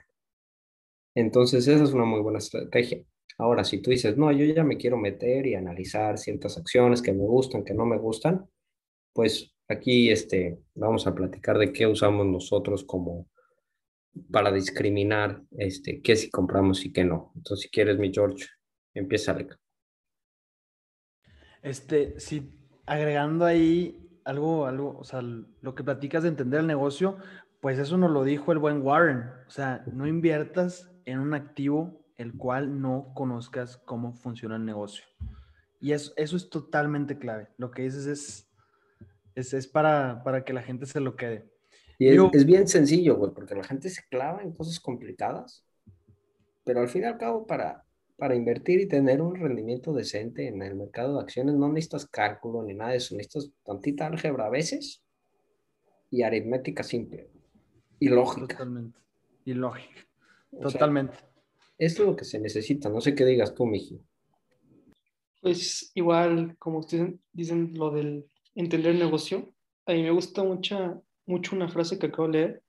Entonces, 1.15 1.67
esa 1.67 1.83
es 1.83 1.93
una 1.93 2.05
muy 2.05 2.21
buena 2.21 2.39
estrategia. 2.39 3.03
Ahora, 3.37 3.63
si 3.63 3.79
tú 3.79 3.91
dices, 3.91 4.17
no, 4.17 4.31
yo 4.31 4.45
ya 4.45 4.63
me 4.63 4.77
quiero 4.77 4.97
meter 4.97 5.45
y 5.45 5.55
analizar 5.55 6.17
ciertas 6.17 6.57
acciones 6.57 7.01
que 7.01 7.13
me 7.13 7.25
gustan, 7.25 7.63
que 7.63 7.73
no 7.73 7.85
me 7.85 7.97
gustan, 7.97 8.47
pues 9.13 9.53
aquí 9.67 10.09
este, 10.09 10.59
vamos 10.75 11.05
a 11.07 11.13
platicar 11.13 11.57
de 11.57 11.71
qué 11.73 11.85
usamos 11.87 12.25
nosotros 12.25 12.83
como 12.83 13.27
para 14.31 14.51
discriminar 14.51 15.43
este, 15.57 16.01
qué 16.01 16.15
si 16.15 16.31
compramos 16.31 16.83
y 16.85 16.91
qué 16.91 17.03
no. 17.03 17.31
Entonces, 17.35 17.63
si 17.63 17.69
quieres, 17.69 17.99
mi 17.99 18.11
George, 18.11 18.47
empieza, 18.93 19.33
Alex. 19.33 19.66
Este, 21.61 22.19
sí, 22.19 22.53
agregando 22.85 23.45
ahí 23.45 24.07
algo, 24.23 24.65
algo, 24.65 24.97
o 24.97 25.03
sea, 25.03 25.21
lo 25.21 25.75
que 25.75 25.83
platicas 25.83 26.23
de 26.23 26.29
entender 26.29 26.59
el 26.59 26.67
negocio, 26.67 27.17
pues 27.61 27.79
eso 27.79 27.97
nos 27.97 28.11
lo 28.11 28.23
dijo 28.23 28.51
el 28.51 28.59
buen 28.59 28.81
Warren. 28.81 29.23
O 29.47 29.49
sea, 29.49 29.83
no 29.91 30.07
inviertas 30.07 30.91
en 31.05 31.19
un 31.19 31.33
activo 31.33 32.03
el 32.17 32.35
cual 32.35 32.81
no 32.81 33.11
conozcas 33.13 33.77
cómo 33.77 34.13
funciona 34.13 34.55
el 34.55 34.65
negocio. 34.65 35.05
Y 35.79 35.91
eso, 35.91 36.11
eso 36.17 36.35
es 36.35 36.49
totalmente 36.49 37.17
clave. 37.17 37.49
Lo 37.57 37.71
que 37.71 37.83
dices 37.83 38.07
es, 38.07 38.51
es, 39.35 39.53
es 39.53 39.67
para, 39.67 40.23
para 40.23 40.43
que 40.43 40.53
la 40.53 40.63
gente 40.63 40.85
se 40.85 40.99
lo 40.99 41.15
quede. 41.15 41.49
Y 41.99 42.07
es, 42.09 42.19
es 42.33 42.45
bien 42.45 42.67
sencillo, 42.67 43.15
güey, 43.15 43.31
porque 43.33 43.55
la 43.55 43.63
gente 43.63 43.89
se 43.89 44.03
clava 44.09 44.41
en 44.43 44.53
cosas 44.53 44.79
complicadas, 44.79 45.65
pero 46.63 46.81
al 46.81 46.89
fin 46.89 47.03
y 47.03 47.05
al 47.05 47.17
cabo, 47.17 47.47
para, 47.47 47.86
para 48.17 48.35
invertir 48.35 48.81
y 48.81 48.87
tener 48.87 49.21
un 49.21 49.35
rendimiento 49.35 49.93
decente 49.93 50.47
en 50.47 50.61
el 50.63 50.75
mercado 50.75 51.15
de 51.15 51.21
acciones 51.21 51.55
no 51.55 51.69
necesitas 51.69 52.07
cálculo 52.07 52.63
ni 52.63 52.73
nada 52.73 52.91
de 52.91 52.97
eso, 52.97 53.15
necesitas 53.15 53.51
tantita 53.63 54.07
álgebra 54.07 54.47
a 54.47 54.49
veces 54.49 55.03
y 56.09 56.23
aritmética 56.23 56.83
simple 56.83 57.29
y 57.99 58.09
lógica. 58.09 58.47
Totalmente. 58.47 58.99
Y 59.45 59.53
lógica. 59.53 60.01
Totalmente. 60.61 61.17
esto 61.77 62.03
es 62.03 62.09
lo 62.09 62.15
que 62.15 62.25
se 62.25 62.39
necesita, 62.39 62.89
no 62.89 63.01
sé 63.01 63.13
qué 63.13 63.23
digas 63.23 63.53
tú, 63.53 63.65
Miji. 63.65 64.01
Pues 65.41 65.91
igual, 65.93 66.55
como 66.57 66.79
ustedes 66.79 67.13
dicen, 67.31 67.73
lo 67.75 67.91
del 67.91 68.25
entender 68.55 68.91
el 68.91 68.99
negocio, 68.99 69.53
a 69.85 69.93
mí 69.93 70.01
me 70.01 70.11
gusta 70.11 70.43
mucha, 70.43 70.99
mucho 71.27 71.55
una 71.55 71.69
frase 71.69 71.99
que 71.99 72.07
acabo 72.07 72.29
de 72.29 72.33
leer, 72.33 72.63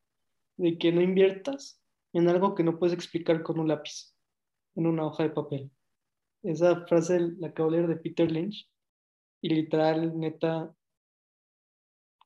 de 0.59 0.77
que 0.77 0.93
no 0.93 1.01
inviertas 1.01 1.81
en 2.13 2.29
algo 2.29 2.55
que 2.55 2.65
no 2.65 2.79
puedes 2.79 2.95
explicar 2.95 3.43
con 3.43 3.59
un 3.59 3.69
lápiz 3.69 4.15
en 4.79 4.87
una 4.87 5.07
hoja 5.07 5.25
de 5.25 5.31
papel. 5.31 5.71
Esa 6.43 6.87
frase 6.87 7.21
la 7.39 7.49
acabo 7.49 7.71
de 7.71 7.79
leer 7.79 7.89
de 7.89 7.97
Peter 7.97 8.31
Lynch 8.31 8.69
y 9.43 9.51
literal, 9.51 10.19
neta, 10.19 10.73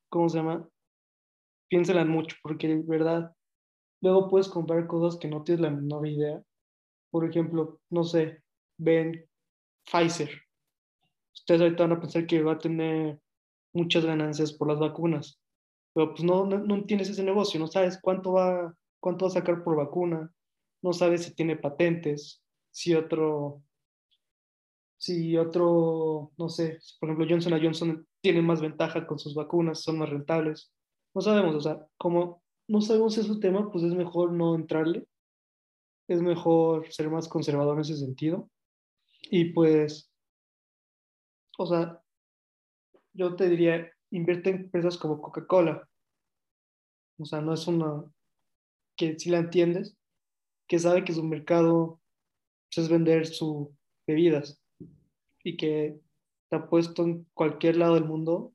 ¿cómo 0.09 0.29
se 0.29 0.39
llama? 0.39 0.69
Piénsela 1.69 2.05
mucho 2.05 2.37
porque 2.43 2.83
verdad 2.87 3.35
luego 4.01 4.29
puedes 4.29 4.49
comprar 4.49 4.87
cosas 4.87 5.19
que 5.19 5.29
no 5.29 5.43
tienes 5.43 5.63
la 5.63 5.71
menor 5.71 6.07
idea 6.07 6.43
por 7.13 7.29
ejemplo, 7.29 7.79
no 7.91 8.05
sé, 8.05 8.43
ven 8.79 9.29
Pfizer. 9.85 10.31
Ustedes 11.35 11.61
ahorita 11.61 11.85
van 11.85 11.93
a 11.93 12.01
pensar 12.01 12.27
que 12.27 12.43
va 12.43 12.53
a 12.53 12.59
tener 12.59 13.21
muchas 13.75 14.05
ganancias 14.05 14.53
por 14.55 14.69
las 14.69 14.81
vacunas, 14.81 15.39
pero 15.93 16.11
pues 16.11 16.25
no, 16.25 16.47
no, 16.47 16.59
no 16.59 16.85
tienes 16.85 17.11
ese 17.11 17.23
negocio, 17.23 17.61
no 17.61 17.67
sabes 17.67 18.01
cuánto 18.01 18.33
va, 18.33 18.75
cuánto 18.99 19.27
va 19.27 19.31
a 19.31 19.35
sacar 19.35 19.63
por 19.63 19.77
vacuna, 19.77 20.33
no 20.83 20.93
sabes 20.95 21.25
si 21.25 21.35
tiene 21.35 21.57
patentes, 21.57 22.42
si 22.73 22.95
otro, 22.95 23.63
si 24.97 25.37
otro, 25.37 26.33
no 26.39 26.49
sé, 26.49 26.79
por 26.99 27.09
ejemplo 27.09 27.27
Johnson 27.29 27.61
Johnson 27.63 28.09
tiene 28.21 28.43
más 28.43 28.61
ventaja 28.61 29.07
con 29.07 29.19
sus 29.19 29.35
vacunas, 29.35 29.83
son 29.83 29.99
más 29.99 30.11
rentables. 30.11 30.73
No 31.15 31.21
sabemos, 31.21 31.55
o 31.55 31.61
sea, 31.61 31.87
como 31.99 32.43
no 32.67 32.81
sabemos 32.81 33.17
ese 33.19 33.39
tema, 33.39 33.71
pues 33.71 33.85
es 33.85 33.95
mejor 33.95 34.33
no 34.33 34.55
entrarle, 34.55 35.07
es 36.09 36.23
mejor 36.23 36.91
ser 36.93 37.11
más 37.11 37.29
conservador 37.29 37.77
en 37.77 37.83
ese 37.83 37.97
sentido. 37.97 38.51
Y 39.31 39.53
pues, 39.53 40.11
o 41.59 41.67
sea, 41.67 42.03
yo 43.13 43.37
te 43.37 43.49
diría, 43.49 43.91
invierte 44.11 44.51
en 44.51 44.57
empresas 44.57 44.97
como 44.97 45.21
Coca-Cola. 45.21 45.89
O 47.19 47.25
sea, 47.25 47.41
no 47.41 47.53
es 47.53 47.67
una 47.67 48.05
que 48.97 49.19
si 49.19 49.31
la 49.31 49.39
entiendes, 49.39 49.97
que 50.67 50.79
sabe 50.79 51.05
que 51.05 51.13
su 51.13 51.23
mercado 51.23 52.02
pues, 52.75 52.87
es 52.87 52.93
vender 52.93 53.27
sus 53.27 53.69
bebidas 54.07 54.61
y 55.45 55.57
que 55.57 55.99
te 56.49 56.57
ha 56.57 56.67
puesto 56.69 57.05
en 57.05 57.27
cualquier 57.35 57.77
lado 57.77 57.95
del 57.95 58.05
mundo 58.05 58.53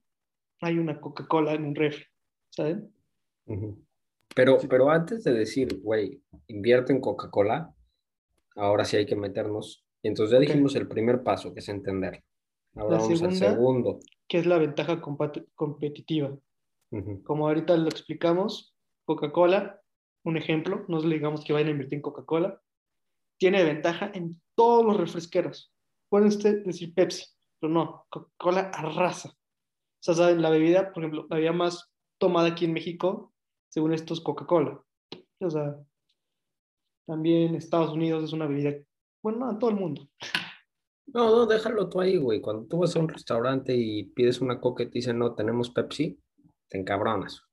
hay 0.62 0.79
una 0.79 1.00
Coca-Cola 1.00 1.53
en 1.53 1.65
un 1.65 1.75
refri, 1.75 2.05
¿saben? 2.50 2.91
Pero, 4.36 4.57
pero 4.69 4.89
antes 4.89 5.24
de 5.24 5.33
decir, 5.33 5.81
güey, 5.81 6.21
invierte 6.47 6.93
en 6.93 7.01
Coca-Cola, 7.01 7.74
ahora 8.55 8.86
sí 8.86 8.97
hay 8.97 9.05
que 9.05 9.15
meternos. 9.15 9.86
Entonces 10.03 10.33
ya 10.33 10.39
dijimos 10.39 10.75
el 10.75 10.88
primer 10.88 11.24
paso, 11.24 11.53
que 11.53 11.59
es 11.59 11.69
entender. 11.69 12.24
Ahora 12.75 12.97
La 12.97 13.03
vamos 13.03 13.24
al 13.24 13.36
segundo. 13.36 14.00
que 14.27 14.39
es 14.39 14.45
la 14.45 14.57
ventaja 14.57 15.00
competitiva. 15.00 16.38
Como 17.24 17.47
ahorita 17.47 17.75
lo 17.77 17.89
explicamos, 17.89 18.75
Coca-Cola, 19.05 19.81
un 20.24 20.38
ejemplo, 20.38 20.86
no 20.88 21.00
le 21.00 21.15
digamos 21.15 21.43
que 21.43 21.53
vayan 21.53 21.69
a 21.69 21.71
invertir 21.71 21.97
en 21.97 22.01
Coca-Cola, 22.01 22.62
tiene 23.38 23.63
ventaja 23.63 24.12
en 24.13 24.41
todos 24.56 24.86
los 24.86 24.98
refresqueros. 24.98 25.72
Pueden 26.10 26.27
usted 26.29 26.63
decir 26.65 26.94
Pepsi, 26.94 27.25
pero 27.60 27.72
no, 27.74 28.06
Coca-Cola 28.10 28.72
arrasa. 28.74 29.29
O 29.29 29.36
sea, 30.00 30.13
¿saben? 30.15 30.41
La 30.41 30.50
bebida, 30.50 30.94
por 30.94 31.03
ejemplo, 31.03 31.25
la 31.29 31.36
bebida 31.36 31.53
más 31.53 31.91
tomada 32.20 32.50
aquí 32.50 32.65
en 32.65 32.74
México, 32.74 33.34
según 33.70 33.94
esto, 33.94 34.13
es 34.13 34.22
Coca-Cola. 34.22 34.82
O 35.39 35.50
sea, 35.50 35.75
también 37.06 37.56
Estados 37.56 37.91
Unidos 37.91 38.24
es 38.24 38.34
una 38.34 38.48
bebida, 38.48 38.74
bueno, 39.24 39.39
no, 39.39 39.51
en 39.51 39.60
todo 39.60 39.70
el 39.70 39.75
mundo. 39.77 40.08
No, 41.10 41.32
no, 41.32 41.46
déjalo 41.46 41.88
tú 41.88 42.01
ahí, 42.01 42.17
güey. 42.17 42.41
Cuando 42.41 42.67
tú 42.67 42.79
vas 42.79 42.94
a 42.94 43.00
un 43.00 43.08
restaurante 43.08 43.74
y 43.74 44.03
pides 44.03 44.41
una 44.41 44.60
coca 44.60 44.84
y 44.84 44.88
te 44.88 45.00
dicen, 45.00 45.17
no, 45.17 45.36
tenemos 45.36 45.70
Pepsi, 45.70 46.20
te 46.67 46.77
encabronas. 46.77 47.44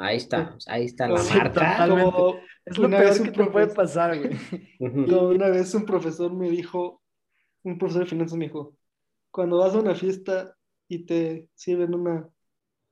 Ahí 0.00 0.16
está, 0.16 0.58
ahí 0.66 0.84
está 0.86 1.06
la 1.06 1.18
Sí, 1.18 1.38
marca. 1.38 1.76
totalmente. 1.86 2.12
Es 2.66 2.78
lo 2.78 2.88
una 2.88 2.98
peor 2.98 3.22
que 3.22 3.30
te 3.30 3.46
puede 3.46 3.68
pasar, 3.68 4.18
güey. 4.18 4.30
No, 4.80 5.28
una 5.28 5.48
vez 5.48 5.72
un 5.74 5.86
profesor 5.86 6.32
me 6.32 6.50
dijo, 6.50 7.00
un 7.62 7.78
profesor 7.78 8.02
de 8.02 8.10
finanzas 8.10 8.36
me 8.36 8.46
dijo, 8.46 8.76
cuando 9.30 9.58
vas 9.58 9.74
a 9.74 9.78
una 9.78 9.94
fiesta 9.94 10.56
y 10.88 11.06
te 11.06 11.48
sirven 11.54 11.94
una 11.94 12.28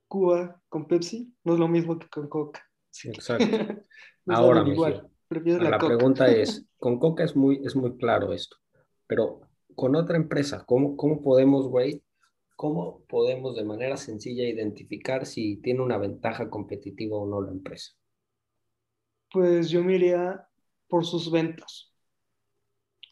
Cuba 0.06 0.62
con 0.68 0.86
Pepsi, 0.86 1.34
no 1.42 1.54
es 1.54 1.58
lo 1.58 1.66
mismo 1.66 1.98
que 1.98 2.08
con 2.08 2.28
Coca. 2.28 2.62
Exacto. 3.04 3.46
No 4.26 4.34
Ahora, 4.36 4.66
igual, 4.66 5.10
prefieres 5.28 5.62
la, 5.62 5.70
La 5.70 5.78
Coca. 5.78 5.96
pregunta 5.96 6.28
es, 6.28 6.64
con 6.78 6.98
Coca 6.98 7.24
es 7.24 7.36
muy, 7.36 7.60
es 7.62 7.76
muy 7.76 7.96
claro 7.98 8.32
esto, 8.32 8.56
pero 9.06 9.40
con 9.74 9.96
otra 9.96 10.16
empresa, 10.16 10.64
¿cómo, 10.64 10.96
cómo 10.96 11.20
podemos, 11.20 11.68
güey, 11.68 12.02
cómo 12.56 13.04
podemos 13.06 13.56
de 13.56 13.64
manera 13.64 13.96
sencilla 13.96 14.44
identificar 14.48 15.26
si 15.26 15.56
tiene 15.56 15.82
una 15.82 15.98
ventaja 15.98 16.48
competitiva 16.48 17.18
o 17.18 17.26
no 17.26 17.42
la 17.42 17.50
empresa? 17.50 17.92
Pues 19.34 19.68
yo 19.68 19.82
me 19.82 19.96
iría 19.96 20.46
por 20.86 21.04
sus 21.04 21.28
ventas. 21.28 21.92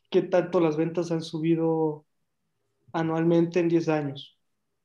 ¿Qué 0.09 0.23
tanto 0.23 0.61
las 0.61 0.77
ventas 0.77 1.11
han 1.11 1.21
subido 1.21 2.05
anualmente 2.93 3.59
en 3.59 3.69
10 3.69 3.89
años? 3.89 4.39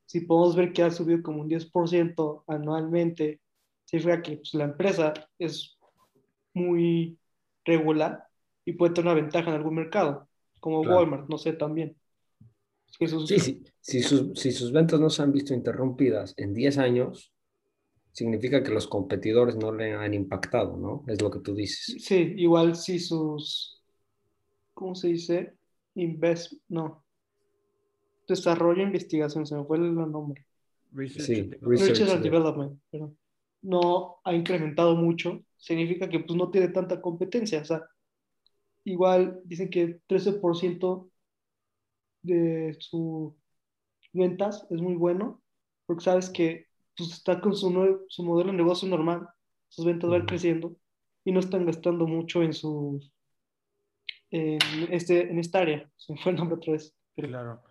Si 0.07 0.21
podemos 0.21 0.55
ver 0.55 0.73
que 0.73 0.81
ha 0.81 0.89
subido 0.89 1.21
como 1.21 1.41
un 1.41 1.47
10% 1.47 2.43
anualmente, 2.47 3.39
significa 3.85 4.23
que 4.23 4.37
pues, 4.37 4.51
la 4.55 4.63
empresa 4.63 5.13
es 5.37 5.77
muy 6.55 7.19
regular 7.65 8.23
y 8.65 8.73
puede 8.73 8.95
tener 8.95 9.11
una 9.11 9.21
ventaja 9.21 9.51
en 9.51 9.57
algún 9.57 9.75
mercado, 9.75 10.27
como 10.59 10.81
Claro. 10.81 10.97
Walmart, 11.01 11.29
no 11.29 11.37
sé, 11.37 11.53
también. 11.53 11.95
Es 12.89 12.97
que 12.97 13.07
sus- 13.07 13.29
Sí, 13.29 13.37
sí, 13.39 13.63
si 13.79 14.01
sus, 14.01 14.39
si 14.39 14.51
sus 14.51 14.71
ventas 14.71 14.99
no 14.99 15.11
se 15.11 15.21
han 15.21 15.31
visto 15.31 15.53
interrumpidas 15.53 16.33
en 16.35 16.55
10 16.55 16.79
años, 16.79 17.31
significa 18.17 18.63
que 18.63 18.71
los 18.71 18.87
competidores 18.87 19.55
no 19.55 19.71
le 19.71 19.93
han 19.93 20.11
impactado, 20.15 20.75
¿no? 20.75 21.03
Es 21.07 21.21
lo 21.21 21.29
que 21.29 21.39
tú 21.39 21.53
dices. 21.53 22.03
sí, 22.03 22.33
igual 22.37 22.75
si 22.75 22.99
sus, 22.99 23.79
¿cómo 24.73 24.95
se 24.95 25.09
dice? 25.09 25.53
Invest, 25.93 26.53
no. 26.67 27.05
Desarrollo 28.27 28.81
e 28.81 28.85
investigación, 28.85 29.45
se 29.45 29.55
me 29.55 29.63
fue 29.65 29.77
el 29.77 29.93
nombre. 29.93 30.43
Research 30.93 31.25
Sí, 31.27 31.39
and 31.41 31.57
research. 31.61 31.89
Research 31.91 32.09
and 32.09 32.23
Development, 32.23 32.81
perdón, 32.89 33.15
no 33.61 34.17
ha 34.23 34.33
incrementado 34.33 34.95
mucho, 34.95 35.43
significa 35.55 36.09
que 36.09 36.19
pues 36.19 36.35
no 36.35 36.49
tiene 36.49 36.69
tanta 36.69 36.99
competencia. 36.99 37.61
O 37.61 37.65
sea, 37.65 37.83
igual 38.83 39.41
dicen 39.45 39.69
que 39.69 39.99
13% 40.07 41.07
de 42.23 42.75
sus 42.79 43.33
ventas 44.11 44.65
es 44.71 44.81
muy 44.81 44.95
bueno, 44.95 45.43
porque 45.85 46.03
sabes 46.03 46.31
que 46.31 46.66
pues, 46.97 47.11
está 47.11 47.39
con 47.39 47.55
su, 47.55 48.05
su 48.07 48.23
modelo 48.23 48.51
de 48.51 48.57
negocio 48.57 48.87
normal, 48.89 49.27
sus 49.69 49.85
ventas 49.85 50.09
van 50.09 50.25
creciendo 50.25 50.75
y 51.23 51.31
no 51.31 51.39
están 51.39 51.65
gastando 51.65 52.07
mucho 52.07 52.41
en 52.41 52.53
su 52.53 52.99
en, 54.31 54.59
este, 54.91 55.29
en 55.29 55.39
esta 55.39 55.59
área. 55.59 55.89
Se 55.97 56.13
me 56.13 56.19
fue 56.19 56.31
el 56.31 56.37
nombre 56.37 56.57
otra 56.57 56.73
vez. 56.73 56.93
pero- 57.15 57.27
Claro. 57.29 57.61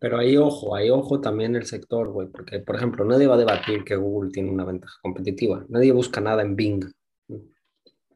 Pero 0.00 0.18
ahí 0.18 0.36
ojo, 0.36 0.74
ahí 0.74 0.90
ojo 0.90 1.20
también 1.20 1.54
el 1.54 1.64
sector, 1.64 2.08
güey, 2.10 2.26
porque, 2.26 2.58
por 2.58 2.74
ejemplo, 2.74 3.04
nadie 3.04 3.28
va 3.28 3.36
a 3.36 3.38
debatir 3.38 3.84
que 3.84 3.94
Google 3.94 4.32
tiene 4.32 4.50
una 4.50 4.64
ventaja 4.64 4.98
competitiva. 5.00 5.64
Nadie 5.68 5.92
busca 5.92 6.20
nada 6.20 6.42
en 6.42 6.56
Bing. 6.56 6.84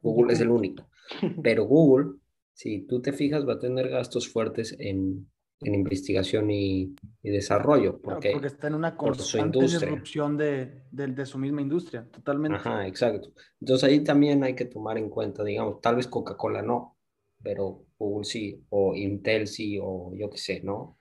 Google 0.03 0.33
es 0.33 0.41
el 0.41 0.51
único. 0.51 0.89
Pero 1.45 1.65
Google, 1.65 2.15
si 2.55 2.81
tú 2.89 3.01
te 3.01 3.13
fijas, 3.13 3.47
va 3.47 3.53
a 3.53 3.59
tener 3.61 3.89
gastos 3.89 4.29
fuertes 4.29 4.75
en, 4.81 5.31
en 5.61 5.75
investigación 5.75 6.51
y, 6.51 6.95
y 7.23 7.31
desarrollo, 7.31 8.01
Claro, 8.01 8.17
porque, 8.17 8.33
porque 8.33 8.49
está 8.49 8.67
en 8.69 8.75
una 8.75 8.97
constante 8.97 9.61
disrupción 9.61 10.37
de, 10.37 10.83
de, 10.91 11.07
de 11.09 11.27
su 11.27 11.39
misma 11.39 11.63
industria, 11.63 12.07
totalmente. 12.11 12.59
ajá, 12.59 12.87
exacto. 12.87 13.33
Entonces 13.61 13.89
ahí 13.89 14.01
también 14.05 14.45
hay 14.45 14.55
que 14.55 14.67
tomar 14.67 14.99
en 14.99 15.09
cuenta, 15.09 15.43
digamos, 15.43 15.81
tal 15.81 15.97
vez 15.97 16.07
Coca-Cola 16.07 16.61
no, 16.61 16.99
pero 17.43 17.87
Google 17.99 18.25
sí, 18.25 18.65
o 18.71 18.95
Intel 18.95 19.47
sí, 19.47 19.79
o 19.81 20.13
yo 20.15 20.29
qué 20.31 20.39
sé, 20.39 20.61
¿no? 20.63 20.99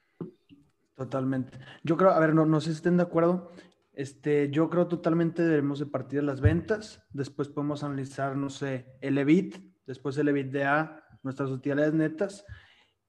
Totalmente. 0.95 1.57
Yo 1.83 1.97
creo, 1.97 2.11
a 2.11 2.19
ver, 2.19 2.33
no, 2.33 2.45
no 2.45 2.61
sé 2.61 2.69
si 2.69 2.75
estén 2.77 2.97
de 2.97 3.03
acuerdo. 3.03 3.51
Este, 3.93 4.49
yo 4.49 4.69
creo 4.69 4.87
totalmente 4.87 5.43
debemos 5.43 5.79
de 5.79 5.85
partir 5.87 6.19
de 6.19 6.25
las 6.25 6.41
ventas. 6.41 7.03
Después 7.11 7.49
podemos 7.49 7.83
analizar, 7.83 8.35
no 8.35 8.49
sé, 8.49 8.85
el 9.01 9.17
EBIT, 9.17 9.57
después 9.85 10.17
el 10.17 10.29
EBITDA, 10.29 11.03
nuestras 11.23 11.49
utilidades 11.49 11.93
netas. 11.93 12.45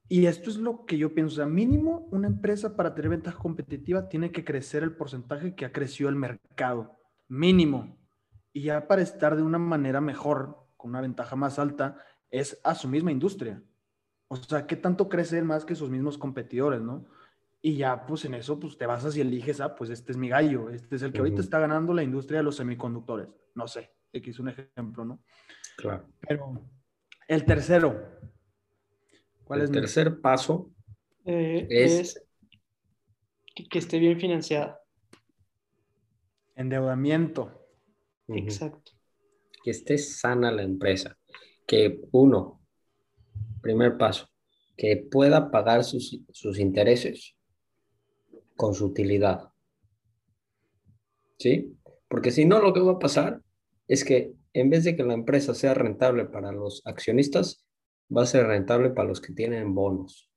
Y 0.09 0.27
esto 0.27 0.51
es 0.51 0.57
lo 0.57 0.85
que 0.85 0.99
yo 0.99 1.15
pienso. 1.15 1.35
O 1.35 1.37
sea, 1.37 1.47
mínimo 1.47 2.09
una 2.11 2.29
empresa 2.29 2.77
para 2.77 2.95
tener 2.95 3.11
ventaja 3.11 3.39
competitiva 3.39 4.09
tiene 4.09 4.31
que 4.31 4.45
crecer 4.45 4.83
el 4.83 4.97
porcentaje 4.97 5.55
que 5.55 5.65
ha 5.65 5.73
crecido 5.73 6.11
el 6.11 6.17
mercado. 6.17 6.99
Mínimo. 7.29 7.99
Y 8.53 8.63
ya 8.63 8.87
para 8.87 9.03
estar 9.03 9.35
de 9.35 9.43
una 9.43 9.59
manera 9.59 10.01
mejor, 10.01 10.69
con 10.77 10.91
una 10.91 11.01
ventaja 11.01 11.37
más 11.37 11.59
alta, 11.59 11.99
es 12.31 12.61
a 12.65 12.75
su 12.75 12.89
misma 12.89 13.13
industria. 13.13 13.63
O 14.29 14.37
sea, 14.37 14.67
¿qué 14.67 14.77
tanto 14.77 15.09
crece 15.09 15.43
más 15.43 15.65
que 15.65 15.75
sus 15.75 15.91
mismos 15.91 16.19
competidores, 16.19 16.81
no? 16.81 17.07
Y 17.63 17.77
ya, 17.77 18.05
pues 18.05 18.25
en 18.27 18.35
eso, 18.35 18.61
pues 18.61 18.77
te 18.77 18.85
basas 18.85 19.17
y 19.17 19.23
eliges, 19.23 19.61
ah, 19.61 19.75
pues 19.75 19.89
este 19.89 20.13
es 20.13 20.19
mi 20.19 20.29
gallo, 20.29 20.69
este 20.69 20.97
es 20.97 21.03
el 21.03 21.13
que 21.13 21.21
ahorita 21.21 21.41
está 21.41 21.59
ganando 21.59 21.95
la 21.95 22.03
industria 22.03 22.41
de 22.41 22.45
los 22.45 22.57
semiconductores. 22.57 23.29
No 23.55 23.67
sé, 23.67 23.91
X 24.13 24.39
un 24.39 24.51
ejemplo, 24.51 25.05
¿no? 25.05 25.23
Claro. 25.79 26.07
Pero 26.21 26.61
el 27.27 27.45
tercero, 27.45 28.21
¿cuál 29.45 29.61
el 29.61 29.65
es 29.65 29.71
mi- 29.71 29.77
tercer 29.77 30.21
paso 30.21 30.71
Eh, 31.27 31.67
Es- 31.71 31.93
es 32.17 32.27
que, 33.55 33.67
que 33.69 33.79
esté 33.79 33.99
bien 33.99 34.19
financiada. 34.21 34.81
Endeudamiento. 36.57 37.61
Exacto. 38.29 38.93
que 39.63 39.71
esté 39.71 39.97
sana 39.97 40.51
la 40.53 40.63
empresa, 40.63 41.17
que 41.67 42.01
uno, 42.13 42.61
primer 43.63 43.97
paso, 43.97 44.29
que 44.77 44.97
pueda 45.11 45.51
pagar 45.51 45.85
sus, 45.85 46.21
sus 46.33 46.59
intereses 46.59 47.35
con 48.57 48.75
su 48.75 48.85
utilidad. 48.87 49.49
¿Sí? 51.39 51.75
Porque 52.09 52.31
si 52.31 52.45
no, 52.45 52.61
lo 52.61 52.75
que 52.75 52.81
va 52.81 52.93
a 52.93 52.99
pasar 52.99 53.41
es 53.89 54.05
que 54.05 54.35
en 54.53 54.69
vez 54.69 54.85
de 54.85 54.97
que 54.97 55.03
la 55.03 55.15
empresa 55.15 55.55
sea 55.55 55.73
rentable 55.73 56.27
para 56.27 56.53
los 56.53 56.83
accionistas, 56.85 57.65
va 58.15 58.23
a 58.23 58.27
ser 58.27 58.47
rentable 58.47 58.91
para 58.91 59.09
los 59.09 59.21
que 59.21 59.33
tienen 59.33 59.75
bonos. 59.75 60.31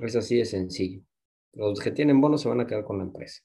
Es 0.00 0.16
así 0.16 0.36
de 0.36 0.44
sencillo. 0.44 1.02
Los 1.52 1.80
que 1.80 1.90
tienen 1.90 2.20
bonos 2.20 2.42
se 2.42 2.48
van 2.48 2.60
a 2.60 2.66
quedar 2.66 2.84
con 2.84 2.98
la 2.98 3.04
empresa. 3.04 3.42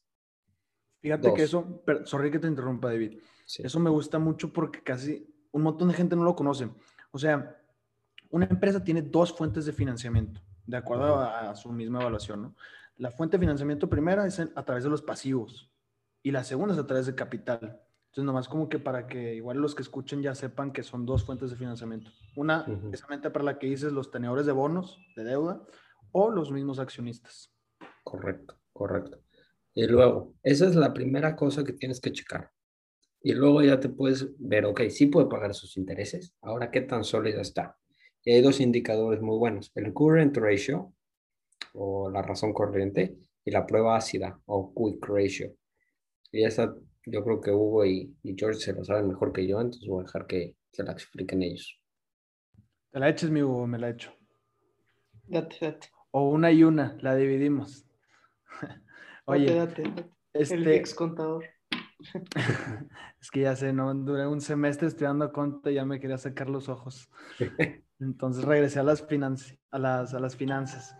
Fíjate 0.99 1.33
que 1.33 1.43
eso, 1.43 1.83
sorry 2.05 2.29
que 2.29 2.39
te 2.39 2.47
interrumpa, 2.47 2.89
David. 2.89 3.19
Eso 3.57 3.79
me 3.79 3.89
gusta 3.89 4.19
mucho 4.19 4.53
porque 4.53 4.83
casi 4.83 5.27
un 5.51 5.63
montón 5.63 5.87
de 5.87 5.93
gente 5.93 6.15
no 6.15 6.23
lo 6.23 6.35
conoce. 6.35 6.69
O 7.11 7.17
sea, 7.17 7.57
una 8.29 8.45
empresa 8.45 8.83
tiene 8.83 9.01
dos 9.01 9.35
fuentes 9.35 9.65
de 9.65 9.73
financiamiento, 9.73 10.41
de 10.65 10.77
acuerdo 10.77 11.19
a, 11.19 11.55
su 11.55 11.71
misma 11.71 12.01
evaluación, 12.01 12.41
¿no? 12.41 12.55
La 12.97 13.11
fuente 13.11 13.37
de 13.37 13.41
financiamiento 13.41 13.89
primera 13.89 14.25
es 14.27 14.39
a 14.39 14.63
través 14.63 14.83
de 14.83 14.89
los 14.89 15.01
pasivos 15.01 15.71
y 16.21 16.31
la 16.31 16.43
segunda 16.43 16.73
es 16.73 16.79
a 16.79 16.85
través 16.85 17.07
de 17.07 17.15
capital. 17.15 17.81
Entonces, 18.11 18.25
nomás 18.25 18.49
como 18.49 18.67
que 18.67 18.77
para 18.77 19.07
que 19.07 19.35
igual 19.35 19.59
los 19.59 19.73
que 19.73 19.83
escuchen 19.83 20.21
ya 20.21 20.35
sepan 20.35 20.73
que 20.73 20.83
son 20.83 21.05
dos 21.05 21.23
fuentes 21.23 21.49
de 21.49 21.55
financiamiento. 21.55 22.11
Una, 22.35 22.65
precisamente 22.65 23.29
para 23.29 23.45
la 23.45 23.57
que 23.57 23.67
dices 23.67 23.93
los 23.93 24.11
tenedores 24.11 24.45
de 24.45 24.51
bonos, 24.51 24.97
de 25.15 25.23
deuda, 25.23 25.65
o 26.11 26.29
los 26.29 26.51
mismos 26.51 26.79
accionistas. 26.79 27.53
Correcto, 28.03 28.59
correcto. 28.73 29.21
Y 29.73 29.87
luego, 29.87 30.35
esa 30.43 30.67
es 30.67 30.75
la 30.75 30.93
primera 30.93 31.37
cosa 31.37 31.63
que 31.63 31.71
tienes 31.71 32.01
que 32.01 32.11
checar. 32.11 32.51
Y 33.23 33.31
luego 33.33 33.61
ya 33.61 33.79
te 33.79 33.87
puedes 33.87 34.27
ver, 34.39 34.65
ok, 34.65 34.81
sí 34.89 35.05
puede 35.05 35.27
pagar 35.27 35.53
sus 35.53 35.77
intereses. 35.77 36.35
Ahora, 36.41 36.69
¿qué 36.69 36.81
tan 36.81 37.05
sólida 37.05 37.39
está? 37.39 37.77
Y 38.25 38.33
hay 38.33 38.41
dos 38.41 38.59
indicadores 38.59 39.21
muy 39.21 39.37
buenos. 39.37 39.71
El 39.73 39.93
current 39.93 40.35
ratio, 40.35 40.93
o 41.73 42.09
la 42.09 42.21
razón 42.21 42.51
corriente, 42.51 43.15
y 43.45 43.51
la 43.51 43.65
prueba 43.65 43.95
ácida, 43.95 44.37
o 44.47 44.73
quick 44.73 45.07
ratio. 45.07 45.55
Y 46.29 46.43
esa 46.43 46.75
yo 47.05 47.23
creo 47.23 47.41
que 47.41 47.51
Hugo 47.51 47.85
y, 47.85 48.15
George 48.23 48.59
se 48.59 48.73
lo 48.73 48.83
saben 48.83 49.07
mejor 49.07 49.33
que 49.33 49.47
yo, 49.47 49.59
entonces 49.59 49.87
voy 49.87 50.01
a 50.01 50.05
dejar 50.05 50.27
que 50.27 50.55
se 50.71 50.83
la 50.83 50.91
expliquen 50.91 51.43
ellos. 51.43 51.79
¿Te 52.91 52.99
la 52.99 53.09
eches, 53.09 53.29
mi 53.29 53.41
Hugo? 53.41 53.67
Me 53.67 53.79
la 53.79 53.89
echo. 53.89 54.13
Date, 55.23 55.57
date. 55.61 55.87
O 56.11 56.29
una 56.29 56.51
y 56.51 56.63
una, 56.63 56.97
la 57.01 57.15
dividimos. 57.15 57.85
Oye, 59.25 59.55
date, 59.55 59.83
este... 60.33 60.55
el 60.55 60.67
ex 60.67 60.93
contador. 60.93 61.45
es 63.21 63.31
que 63.31 63.41
ya 63.41 63.55
sé, 63.55 63.73
no 63.73 63.93
duré 63.93 64.27
un 64.27 64.41
semestre 64.41 64.87
estudiando 64.87 65.31
conta 65.31 65.71
y 65.71 65.75
ya 65.75 65.85
me 65.85 65.99
quería 65.99 66.17
sacar 66.17 66.49
los 66.49 66.69
ojos. 66.69 67.09
Entonces 67.99 68.43
regresé 68.43 68.79
a 68.79 68.83
las, 68.83 69.07
a 69.71 69.79
las, 69.79 70.13
a 70.13 70.19
las 70.19 70.35
finanzas. 70.35 70.95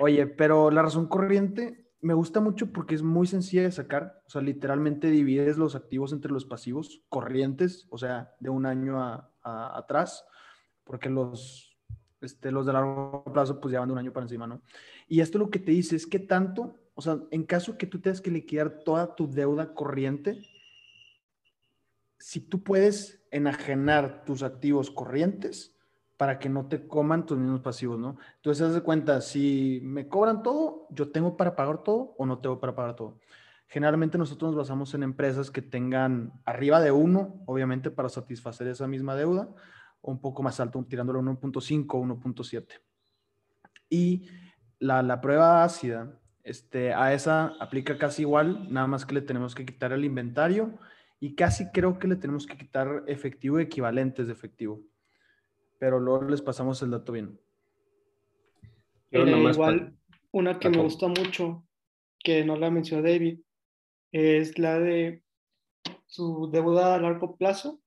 Oye, 0.00 0.26
pero 0.26 0.70
la 0.70 0.82
razón 0.82 1.06
corriente 1.06 1.87
me 2.00 2.14
gusta 2.14 2.40
mucho 2.40 2.72
porque 2.72 2.94
es 2.94 3.02
muy 3.02 3.26
sencilla 3.26 3.62
de 3.62 3.72
sacar. 3.72 4.22
O 4.26 4.30
sea, 4.30 4.40
literalmente 4.40 5.10
divides 5.10 5.58
los 5.58 5.74
activos 5.74 6.12
entre 6.12 6.32
los 6.32 6.44
pasivos 6.44 7.02
corrientes, 7.08 7.86
o 7.90 7.98
sea, 7.98 8.34
de 8.40 8.50
un 8.50 8.66
año 8.66 9.02
a, 9.02 9.30
atrás, 9.42 10.24
porque 10.84 11.08
los, 11.08 11.76
este, 12.20 12.52
los 12.52 12.66
de 12.66 12.72
largo 12.74 13.24
plazo 13.32 13.60
pues 13.60 13.72
ya 13.72 13.84
de 13.84 13.92
un 13.92 13.98
año 13.98 14.12
para 14.12 14.24
encima, 14.24 14.46
¿no? 14.46 14.62
Y 15.08 15.20
esto 15.20 15.38
lo 15.38 15.50
que 15.50 15.58
te 15.58 15.72
dice 15.72 15.96
es 15.96 16.06
que 16.06 16.18
tanto, 16.18 16.76
o 16.94 17.02
sea, 17.02 17.18
en 17.30 17.44
caso 17.44 17.78
que 17.78 17.86
tú 17.86 18.00
tengas 18.00 18.20
que 18.20 18.30
liquidar 18.30 18.80
toda 18.84 19.14
tu 19.14 19.30
deuda 19.30 19.74
corriente, 19.74 20.42
si 22.18 22.40
tú 22.40 22.62
puedes 22.62 23.24
enajenar 23.30 24.24
tus 24.24 24.42
activos 24.42 24.90
corrientes, 24.90 25.77
para 26.18 26.40
que 26.40 26.48
no 26.48 26.66
te 26.66 26.86
coman 26.86 27.24
tus 27.24 27.38
mismos 27.38 27.60
pasivos, 27.60 27.98
¿no? 27.98 28.18
Entonces, 28.36 28.66
haz 28.66 28.74
de 28.74 28.80
cuenta, 28.82 29.20
si 29.20 29.80
me 29.84 30.08
cobran 30.08 30.42
todo, 30.42 30.88
yo 30.90 31.12
tengo 31.12 31.36
para 31.36 31.54
pagar 31.54 31.84
todo 31.84 32.16
o 32.18 32.26
no 32.26 32.40
tengo 32.40 32.58
para 32.58 32.74
pagar 32.74 32.96
todo. 32.96 33.20
Generalmente 33.68 34.18
nosotros 34.18 34.50
nos 34.50 34.58
basamos 34.58 34.92
en 34.94 35.04
empresas 35.04 35.52
que 35.52 35.62
tengan 35.62 36.32
arriba 36.44 36.80
de 36.80 36.90
uno, 36.90 37.40
obviamente, 37.46 37.92
para 37.92 38.08
satisfacer 38.08 38.66
esa 38.66 38.88
misma 38.88 39.14
deuda, 39.14 39.48
o 40.00 40.10
un 40.10 40.20
poco 40.20 40.42
más 40.42 40.58
alto, 40.58 40.84
tirándolo 40.88 41.20
a 41.20 41.22
1.5 41.22 41.86
o 41.90 42.02
1.7. 42.02 42.66
Y 43.88 44.28
la, 44.80 45.04
la, 45.04 45.20
prueba 45.20 45.62
ácida, 45.62 46.18
este, 46.42 46.94
a 46.94 47.12
esa 47.12 47.54
aplica 47.60 47.96
casi 47.96 48.22
igual, 48.22 48.72
nada 48.72 48.88
más 48.88 49.06
que 49.06 49.14
le 49.14 49.22
tenemos 49.22 49.54
que 49.54 49.64
quitar 49.64 49.92
el 49.92 50.04
inventario 50.04 50.78
y 51.20 51.36
casi 51.36 51.70
creo 51.70 52.00
que 52.00 52.08
le 52.08 52.16
tenemos 52.16 52.44
que 52.44 52.56
quitar 52.56 53.04
efectivo 53.06 53.60
equivalentes 53.60 54.26
de 54.26 54.32
efectivo 54.32 54.82
pero 55.78 56.00
luego 56.00 56.24
les 56.24 56.42
pasamos 56.42 56.82
el 56.82 56.90
dato 56.90 57.12
bien. 57.12 57.38
igual, 59.10 59.96
una 60.32 60.58
que 60.58 60.68
me 60.68 60.82
gusta 60.82 61.08
mucho, 61.08 61.64
que 62.18 62.44
no 62.44 62.56
la 62.56 62.70
mencionó 62.70 63.02
David, 63.02 63.40
es 64.12 64.58
la 64.58 64.78
de 64.78 65.22
su 66.06 66.50
deuda 66.50 66.94
a 66.94 67.00
largo 67.00 67.36
plazo 67.36 67.80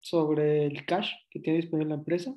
sobre 0.00 0.66
el 0.66 0.84
cash 0.84 1.12
que 1.30 1.40
tiene 1.40 1.60
disponible 1.60 1.90
la 1.90 1.96
empresa. 1.96 2.34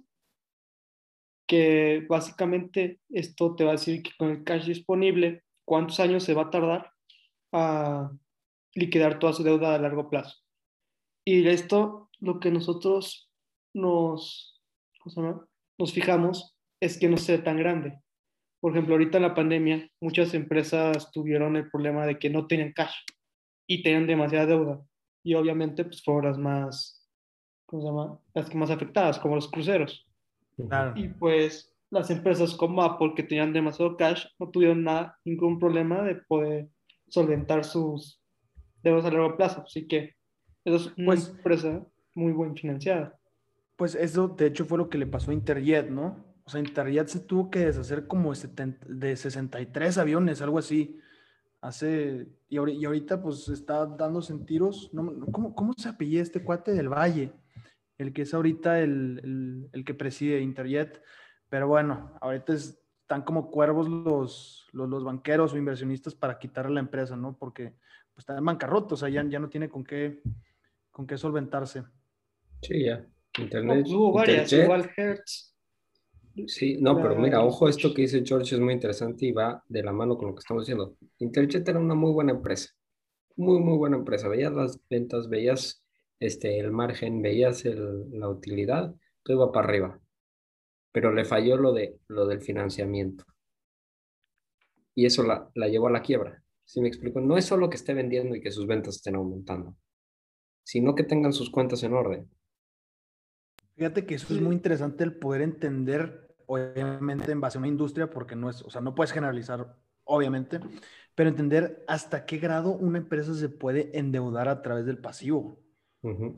Que 1.48 2.06
básicamente 2.08 3.02
esto 3.10 3.56
te 3.56 3.64
va 3.64 3.72
a 3.72 3.74
decir 3.74 4.02
que 4.02 4.12
con 4.18 4.30
el 4.30 4.44
cash 4.44 4.66
disponible, 4.66 5.44
cuántos 5.66 6.00
años 6.00 6.24
se 6.24 6.34
va 6.34 6.44
a 6.44 6.50
tardar 6.50 6.92
a 7.52 8.12
liquidar 8.74 9.20
toda 9.20 9.34
su 9.34 9.44
deuda 9.44 9.76
a 9.76 9.80
largo 9.80 10.10
plazo. 10.10 10.38
Y 11.24 11.48
esto, 11.48 12.10
lo 12.20 12.40
que 12.40 12.52
nosotros 12.52 13.32
nos 13.74 14.55
nos 15.78 15.94
fijamos 15.94 16.58
es 16.80 16.98
que 16.98 17.10
no 17.10 17.18
sea 17.18 17.44
tan 17.44 17.58
grande. 17.58 18.00
Por 18.60 18.72
ejemplo, 18.72 18.96
ahorita 18.96 19.18
en 19.18 19.24
la 19.24 19.36
pandemia, 19.36 19.90
muchas 20.02 20.34
empresas 20.34 21.12
tuvieron 21.12 21.56
el 21.56 21.70
problema 21.70 22.06
de 22.06 22.18
que 22.18 22.30
no 22.30 22.48
tenían 22.48 22.74
cash 22.74 22.96
y 23.68 23.84
tenían 23.84 24.08
demasiada 24.08 24.48
deuda. 24.48 24.82
Y 25.24 25.36
obviamente, 25.36 25.86
pues 25.86 26.04
fueron 26.04 26.26
las 26.26 26.38
más, 26.38 27.08
¿cómo 27.66 27.82
se 27.82 27.88
llama? 27.88 28.20
Las 28.34 28.50
que 28.50 28.58
más 28.58 28.72
afectadas, 28.72 29.20
como 29.20 29.36
los 29.36 29.50
cruceros. 29.50 30.08
Y 30.96 31.10
pues 31.10 31.76
las 31.90 32.10
empresas 32.10 32.56
como 32.56 32.82
Apple, 32.82 33.14
que 33.16 33.24
tenían 33.24 33.54
demasiado 33.54 33.98
cash, 33.98 34.26
no 34.40 34.50
tuvieron 34.50 34.84
nada, 34.84 35.20
ningún 35.26 35.60
problema 35.60 36.02
de 36.02 36.16
poder 36.16 36.70
solventar 37.08 37.64
sus 37.64 38.22
deudas 38.82 39.06
a 39.06 39.12
largo 39.12 39.38
plazo. 39.38 39.64
Así 39.66 39.88
que 39.88 40.16
eso 40.64 40.76
es 40.76 40.88
una 40.98 41.08
pues 41.08 41.30
empresa 41.30 41.86
muy 42.16 42.34
bien 42.34 42.56
financiada. 42.56 43.20
Pues 43.76 43.96
eso, 43.96 44.30
de 44.30 44.48
hecho, 44.48 44.66
fue 44.66 44.78
lo 44.78 44.90
que 44.90 44.98
le 44.98 45.08
pasó 45.08 45.32
a 45.32 45.34
Interjet, 45.34 45.90
¿no? 45.90 46.26
O 46.46 46.50
sea, 46.50 46.60
Interjet 46.60 47.08
se 47.08 47.20
tuvo 47.20 47.50
que 47.50 47.66
deshacer 47.66 48.08
como 48.08 48.34
de 48.34 49.16
63 49.16 49.98
aviones, 49.98 50.42
algo 50.42 50.60
así. 50.60 51.00
Hace, 51.60 52.28
y 52.48 52.58
ahorita 52.58 53.22
pues 53.22 53.50
está 53.50 53.86
dándose 53.88 54.34
en. 54.34 54.46
¿cómo, 55.32 55.56
¿Cómo 55.56 55.74
se 55.74 55.90
apellida 55.90 56.22
este 56.22 56.44
cuate 56.44 56.74
del 56.74 56.90
Valle? 56.90 57.34
El 57.98 58.14
que 58.14 58.22
es 58.22 58.34
ahorita 58.34 58.80
el, 58.80 59.70
el, 59.74 59.84
que 59.84 59.96
preside 59.96 60.42
Interjet. 60.42 61.02
Pero 61.50 61.68
bueno, 61.68 62.16
ahorita 62.22 62.54
están 62.54 63.24
como 63.24 63.50
cuervos 63.50 63.90
los, 63.90 64.68
los, 64.74 65.04
banqueros 65.04 65.54
o 65.54 65.58
inversionistas 65.58 66.14
para 66.14 66.38
quitarle 66.38 66.76
la 66.76 66.82
empresa, 66.82 67.16
¿no? 67.16 67.36
Porque 67.36 67.74
pues, 68.14 68.20
está 68.20 68.38
en 68.38 68.46
bancarrota, 68.46 68.94
o 68.94 68.98
sea, 68.98 69.10
ya, 69.10 69.24
ya 69.28 69.40
no 69.40 69.50
tiene 69.50 69.70
con 69.70 69.84
qué, 69.84 70.22
con 70.92 71.08
qué 71.08 71.18
solventarse. 71.18 71.84
Sí, 72.62 72.86
ya. 72.86 73.06
Internet. 73.38 73.86
hubo 73.90 74.12
varias, 74.12 74.52
igual 74.54 74.90
Hertz. 74.96 75.56
Sí, 76.48 76.78
no, 76.82 77.02
pero 77.02 77.16
mira, 77.16 77.44
ojo, 77.44 77.70
esto 77.70 77.94
que 77.94 78.02
dice 78.04 78.22
George 78.26 78.56
es 78.56 78.62
muy 78.62 78.74
interesante 78.74 79.26
y 79.26 79.32
va 79.32 79.64
de 79.70 79.84
la 79.84 79.94
mano 79.94 80.18
con 80.18 80.28
lo 80.28 80.36
que 80.36 80.40
estamos 80.40 80.64
diciendo. 80.64 80.98
Interjet 81.20 81.68
era 81.68 81.80
una 81.80 81.96
muy 81.96 82.12
buena 82.12 82.34
empresa, 82.34 82.72
muy, 83.38 83.60
muy 83.60 83.78
buena 83.78 83.96
empresa. 83.96 84.28
Veías 84.28 84.52
las 84.52 84.80
ventas, 84.90 85.30
veías 85.30 85.82
este, 86.20 86.60
el 86.60 86.72
margen, 86.72 87.22
veías 87.22 87.64
la 87.64 88.28
utilidad, 88.28 88.94
todo 89.24 89.38
iba 89.38 89.52
para 89.52 89.68
arriba. 89.68 90.02
Pero 90.92 91.14
le 91.14 91.24
falló 91.24 91.56
lo, 91.56 91.72
de, 91.72 91.98
lo 92.08 92.26
del 92.28 92.42
financiamiento. 92.42 93.24
Y 94.94 95.06
eso 95.06 95.24
la, 95.24 95.50
la 95.56 95.70
llevó 95.70 95.88
a 95.88 95.92
la 95.92 96.02
quiebra. 96.02 96.44
¿Sí 96.66 96.82
me 96.82 96.88
explico? 96.90 97.22
No 97.22 97.38
es 97.38 97.46
solo 97.46 97.70
que 97.70 97.76
esté 97.78 97.94
vendiendo 97.94 98.36
y 98.36 98.42
que 98.42 98.52
sus 98.52 98.68
ventas 98.68 98.96
estén 98.96 99.16
aumentando, 99.16 99.78
sino 100.64 100.96
que 100.96 101.04
tengan 101.04 101.32
sus 101.32 101.50
cuentas 101.50 101.84
en 101.84 101.94
orden. 101.94 102.30
Fíjate 103.76 104.06
que 104.06 104.16
eso 104.16 104.34
es 104.34 104.42
muy 104.42 104.56
interesante 104.56 105.04
el 105.04 105.14
poder 105.14 105.42
entender, 105.42 106.34
obviamente, 106.46 107.32
en 107.32 107.42
base 107.42 107.58
a 107.58 107.60
una 107.60 107.68
industria, 107.68 108.10
porque 108.10 108.36
no 108.36 108.50
es, 108.50 108.62
o 108.62 108.70
sea, 108.70 108.82
no 108.82 108.96
puedes 108.96 109.12
generalizar, 109.12 109.76
obviamente, 110.06 110.62
pero 111.14 111.30
entender 111.30 111.84
hasta 111.88 112.26
qué 112.26 112.38
grado 112.38 112.72
una 112.72 113.00
empresa 113.00 113.34
se 113.34 113.50
puede 113.50 113.98
endeudar 113.98 114.48
a 114.48 114.62
través 114.62 114.86
del 114.86 114.98
pasivo. 114.98 115.60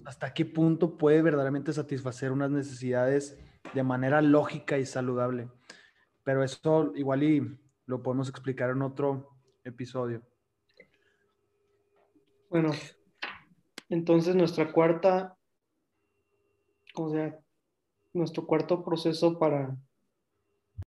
Hasta 0.06 0.34
qué 0.34 0.46
punto 0.46 0.98
puede 0.98 1.22
verdaderamente 1.22 1.74
satisfacer 1.74 2.32
unas 2.32 2.50
necesidades 2.50 3.38
de 3.74 3.84
manera 3.84 4.22
lógica 4.22 4.78
y 4.78 4.86
saludable. 4.86 5.50
Pero 6.24 6.42
eso 6.42 6.94
igual 6.96 7.24
y 7.24 7.60
lo 7.86 8.02
podemos 8.02 8.30
explicar 8.30 8.70
en 8.70 8.82
otro 8.82 9.36
episodio. 9.66 10.22
Bueno, 12.50 12.72
entonces 13.90 14.36
nuestra 14.36 14.72
cuarta 14.72 15.37
o 17.04 17.12
sea, 17.12 17.40
nuestro 18.14 18.46
cuarto 18.46 18.84
proceso 18.84 19.38
para 19.38 19.78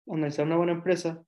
analizar 0.09 0.47
una 0.47 0.57
buena 0.57 0.73
empresa 0.73 1.25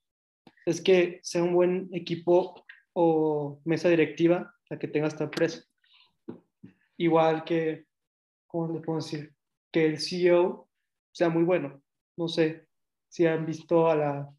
es 0.67 0.81
que 0.81 1.21
sea 1.23 1.43
un 1.43 1.55
buen 1.55 1.89
equipo 1.93 2.65
o 2.95 3.61
mesa 3.65 3.89
directiva 3.89 4.55
la 4.71 4.79
que 4.79 4.89
tenga 4.89 5.09
esta 5.09 5.25
empresa. 5.25 5.63
Igual 6.97 7.45
que, 7.45 7.87
¿cómo 8.47 8.73
le 8.73 8.81
puedo 8.81 8.99
decir? 8.99 9.35
Que 9.73 9.87
el 9.87 9.99
CEO 9.99 10.69
sea 11.13 11.29
muy 11.29 11.43
bueno. 11.43 11.83
No 12.17 12.29
sé 12.29 12.67
si 13.09 13.27
han 13.27 13.47
visto 13.47 13.91
a 13.91 13.97
la 13.97 14.31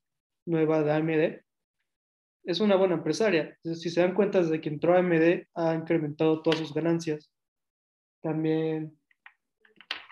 nueva 0.45 0.81
de 0.81 0.91
AMD. 0.91 1.45
Es 2.45 2.59
una 2.59 2.75
buena 2.75 2.95
empresaria. 2.95 3.57
Si 3.63 3.89
se 3.89 4.01
dan 4.01 4.13
cuenta, 4.13 4.39
desde 4.41 4.61
que 4.61 4.69
entró 4.69 4.97
AMD 4.97 5.47
ha 5.55 5.75
incrementado 5.75 6.41
todas 6.41 6.59
sus 6.59 6.73
ganancias. 6.73 7.31
También. 8.21 8.97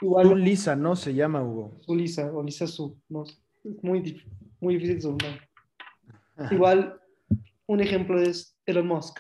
Igual. 0.01 0.43
Lisa, 0.43 0.75
¿no? 0.75 0.95
Se 0.95 1.13
llama 1.13 1.43
Hugo. 1.43 1.77
Su 1.81 1.95
Lisa, 1.95 2.31
o 2.33 2.43
Lisa 2.43 2.67
Su. 2.67 2.99
No, 3.09 3.23
es 3.23 3.41
muy, 3.81 4.21
muy 4.59 4.75
difícil 4.75 5.01
su 5.01 5.09
nombre. 5.09 5.49
Igual, 6.51 6.99
un 7.67 7.81
ejemplo 7.81 8.21
es 8.21 8.57
Elon 8.65 8.87
Musk. 8.87 9.19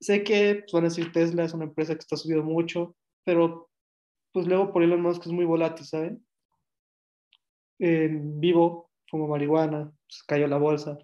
Sé 0.00 0.22
que 0.22 0.62
pues, 0.62 0.72
van 0.72 0.84
a 0.84 0.88
decir 0.88 1.12
Tesla 1.12 1.44
es 1.44 1.54
una 1.54 1.64
empresa 1.64 1.94
que 1.94 2.00
está 2.00 2.16
subiendo 2.16 2.44
mucho, 2.44 2.96
pero 3.24 3.68
pues 4.32 4.46
luego 4.46 4.72
por 4.72 4.82
Elon 4.82 5.02
Musk 5.02 5.26
es 5.26 5.32
muy 5.32 5.44
volátil, 5.44 5.84
¿saben? 5.84 6.24
En 7.80 8.40
vivo, 8.40 8.90
como 9.10 9.28
marihuana, 9.28 9.92
pues, 10.06 10.22
cayó 10.26 10.46
la 10.46 10.58
bolsa. 10.58 10.98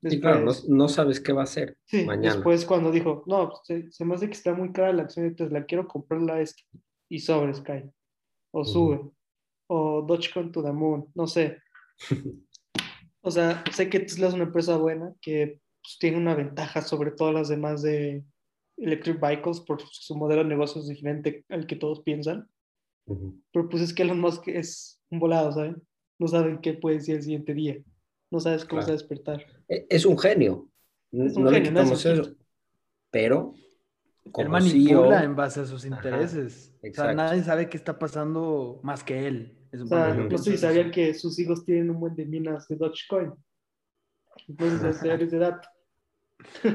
Después, 0.00 0.20
claro, 0.20 0.52
no, 0.68 0.88
sabes 0.88 1.20
qué 1.20 1.32
va 1.32 1.40
a 1.40 1.44
hacer 1.44 1.78
sí, 1.86 2.04
mañana. 2.04 2.34
Después 2.34 2.64
cuando 2.64 2.92
dijo, 2.92 3.24
no, 3.26 3.52
se, 3.64 3.90
se, 3.90 4.04
me 4.04 4.14
hace 4.14 4.26
que 4.26 4.34
está 4.34 4.54
muy 4.54 4.72
cara 4.72 4.92
la 4.92 5.02
acción 5.02 5.28
de 5.28 5.34
Tesla, 5.34 5.64
quiero 5.64 5.88
comprarla 5.88 6.40
esta. 6.40 6.62
Y 7.08 7.20
sobres 7.20 7.60
cae. 7.60 7.90
O 8.52 8.64
sube. 8.64 9.10
O 9.68 10.02
Dogecoin 10.02 10.52
to 10.52 10.62
the 10.62 10.72
moon, 10.72 11.06
no 11.14 11.26
sé. 11.26 11.58
o 13.22 13.30
sea, 13.30 13.64
sé 13.72 13.88
que 13.88 14.00
Tesla 14.00 14.28
es 14.28 14.34
una 14.34 14.44
empresa 14.44 14.76
buena 14.76 15.12
que 15.20 15.60
pues, 15.82 15.98
tiene 15.98 16.18
una 16.18 16.34
ventaja 16.34 16.82
sobre 16.82 17.10
todas 17.10 17.34
las 17.34 17.48
demás 17.48 17.82
de 17.82 18.24
electric 18.76 19.20
vehicles 19.20 19.60
por 19.60 19.80
su 19.82 20.16
modelo 20.16 20.42
de 20.42 20.48
negocios 20.48 20.88
diferente 20.88 21.44
al 21.48 21.66
que 21.66 21.76
todos 21.76 22.02
piensan. 22.02 22.48
Pero 23.52 23.68
pues 23.68 23.82
es 23.82 23.94
que 23.94 24.02
Elon 24.02 24.20
Musk 24.20 24.48
es 24.48 25.00
un 25.10 25.20
volado, 25.20 25.52
¿saben? 25.52 25.80
No 26.18 26.26
saben 26.26 26.58
qué 26.58 26.74
puede 26.74 26.96
decir 26.96 27.16
el 27.16 27.22
siguiente 27.22 27.54
día. 27.54 27.78
No 28.30 28.40
sabes 28.40 28.64
cómo 28.64 28.82
se 28.82 28.88
va 28.88 28.94
a 28.94 28.96
despertar. 28.96 29.46
E, 29.68 29.86
es 29.88 30.04
un 30.04 30.18
genio. 30.18 30.68
Es 31.12 31.36
un 31.36 31.44
no 31.44 31.50
genio, 31.50 31.62
le 31.62 31.68
quitamos 31.68 32.04
eso. 32.04 32.34
Pero 33.10 33.54
él 34.36 34.48
manipula 34.48 35.22
en 35.22 35.36
base 35.36 35.60
a 35.60 35.66
sus 35.66 35.84
intereses. 35.84 36.74
o 36.82 36.94
sea, 36.94 37.14
nadie 37.14 37.42
sabe 37.42 37.68
qué 37.68 37.76
está 37.76 37.98
pasando 37.98 38.80
más 38.82 39.04
que 39.04 39.26
él. 39.26 39.58
o 39.72 39.86
sea, 39.86 40.14
no 40.14 40.38
sé 40.38 40.52
si 40.52 40.58
sabían 40.58 40.90
que 40.90 41.14
sus 41.14 41.38
hijos 41.38 41.64
tienen 41.64 41.90
un 41.90 42.00
buen 42.00 42.14
de 42.14 42.26
minas 42.26 42.68
de 42.68 42.76
Dogecoin. 42.76 43.32
Entonces, 44.48 44.82
hacer 44.84 45.22
ese 45.22 45.38
dato. 45.38 45.68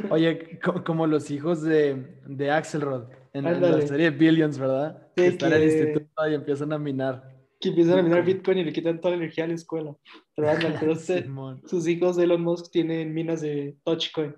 Oye, 0.10 0.60
como 0.86 1.08
los 1.08 1.30
hijos 1.30 1.62
de, 1.62 2.20
de 2.26 2.52
Axelrod 2.52 3.10
en, 3.34 3.44
la 3.44 3.82
serie 3.82 4.10
Billions, 4.10 4.58
¿verdad? 4.58 5.08
que 5.16 5.28
están 5.28 5.54
en 5.54 5.62
el 5.62 5.64
instituto 5.64 6.30
y 6.30 6.34
empiezan 6.34 6.74
a 6.74 6.78
minar. 6.78 7.38
Que 7.60 7.70
empiezan 7.70 8.00
a 8.00 8.02
minar 8.02 8.26
Bitcoin 8.26 8.58
y 8.58 8.64
le 8.64 8.74
quitan 8.74 9.00
toda 9.00 9.12
la 9.12 9.18
energía 9.18 9.44
a 9.44 9.48
la 9.48 9.54
escuela. 9.54 9.96
Pero 10.36 10.48
pero 10.80 10.96
sus 11.66 11.88
hijos 11.88 12.16
de 12.18 12.24
Elon 12.24 12.42
Musk 12.42 12.72
tienen 12.72 13.14
minas 13.14 13.42
de 13.42 13.78
Dogecoin. 13.86 14.36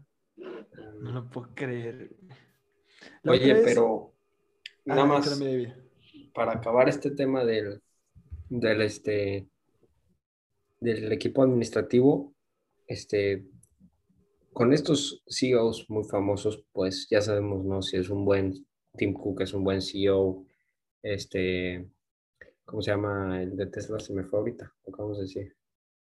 No 1.02 1.12
lo 1.12 1.30
puedo 1.30 1.49
creer. 1.56 2.12
Oye, 3.26 3.56
pero 3.63 4.13
ah, 4.88 4.96
nada 4.96 5.06
más 5.06 5.39
para 6.34 6.54
acabar 6.54 6.89
este 6.89 7.12
tema 7.12 7.46
del, 7.46 7.82
del, 8.50 8.82
este, 8.82 9.48
del 10.80 11.12
equipo 11.12 11.44
administrativo, 11.44 12.34
este, 12.88 13.46
con 14.52 14.74
estos 14.74 15.24
CEOs 15.28 15.89
muy 15.89 16.04
famosos, 16.04 16.63
pues 16.72 17.08
ya 17.10 17.22
sabemos, 17.22 17.63
¿no? 17.66 17.82
Si 17.82 17.98
es 17.98 18.10
un 18.10 18.26
buen 18.26 18.66
Tim 18.98 19.13
Cook, 19.13 19.42
es 19.42 19.54
un 19.54 19.63
buen 19.63 19.82
CEO, 19.82 20.46
este, 21.02 21.89
¿cómo 22.66 22.82
se 22.82 22.92
llama? 22.92 23.42
El 23.42 23.56
de 23.56 23.68
Tesla 23.68 24.00
se 24.00 24.13
me 24.13 24.24
fue 24.24 24.39
ahorita, 24.39 24.74
vamos 24.98 25.18
a 25.18 25.22
decir. 25.22 25.56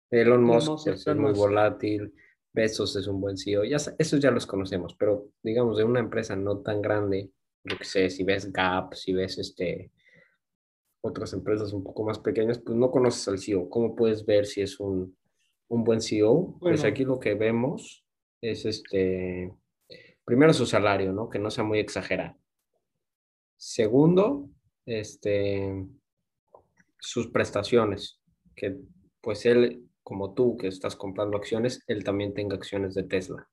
Elon 0.10 0.44
Musk, 0.44 0.84
pues, 0.84 1.08
es 1.08 1.16
muy 1.16 1.32
volátil, 1.32 2.14
Bezos 2.54 2.96
es 2.96 3.08
un 3.08 3.22
buen 3.22 3.38
CEO, 3.38 3.64
ya, 3.64 3.78
esos 3.98 4.20
ya 4.20 4.32
los 4.32 4.46
conocemos, 4.46 4.96
pero 4.96 5.30
digamos 5.42 5.78
de 5.78 5.84
una 5.84 6.00
empresa 6.00 6.36
no 6.36 6.60
tan 6.60 6.82
grande, 6.82 7.32
yo 7.64 7.78
que 7.78 7.86
sé, 7.86 8.10
si 8.10 8.24
ves 8.24 8.52
Gap, 8.52 8.94
si 8.94 9.14
ves 9.14 9.38
este, 9.38 9.92
otras 11.02 11.34
empresas 11.34 11.74
un 11.74 11.84
poco 11.84 12.04
más 12.04 12.20
pequeñas, 12.20 12.60
pues 12.60 12.78
no 12.78 12.92
conoces 12.92 13.28
al 13.28 13.40
CEO. 13.40 13.70
¿Cómo 13.70 13.96
puedes 13.96 14.26
ver 14.26 14.46
si 14.46 14.62
es 14.62 14.80
un, 14.80 15.18
un 15.68 15.84
buen 15.84 16.02
CEO? 16.02 16.58
Pues 16.60 16.84
aquí 16.84 17.04
lo 17.04 17.20
que 17.20 17.34
vemos 17.34 18.06
es 18.42 18.66
este, 18.66 19.52
primero 20.24 20.54
su 20.54 20.66
salario, 20.66 21.12
¿no? 21.12 21.30
Que 21.30 21.40
no 21.40 21.50
sea 21.50 21.64
muy 21.64 21.80
exagerado. 21.80 22.38
Segundo, 23.58 24.50
este, 24.86 25.86
sus 27.00 27.28
prestaciones, 27.28 28.20
que 28.56 28.78
pues 29.22 29.46
él, 29.46 29.88
como 30.04 30.34
tú 30.34 30.58
que 30.58 30.68
estás 30.68 30.96
comprando 30.96 31.38
acciones, 31.38 31.84
él 31.88 32.04
también 32.04 32.34
tenga 32.34 32.56
acciones 32.56 32.94
de 32.94 33.04
Tesla. 33.04 33.48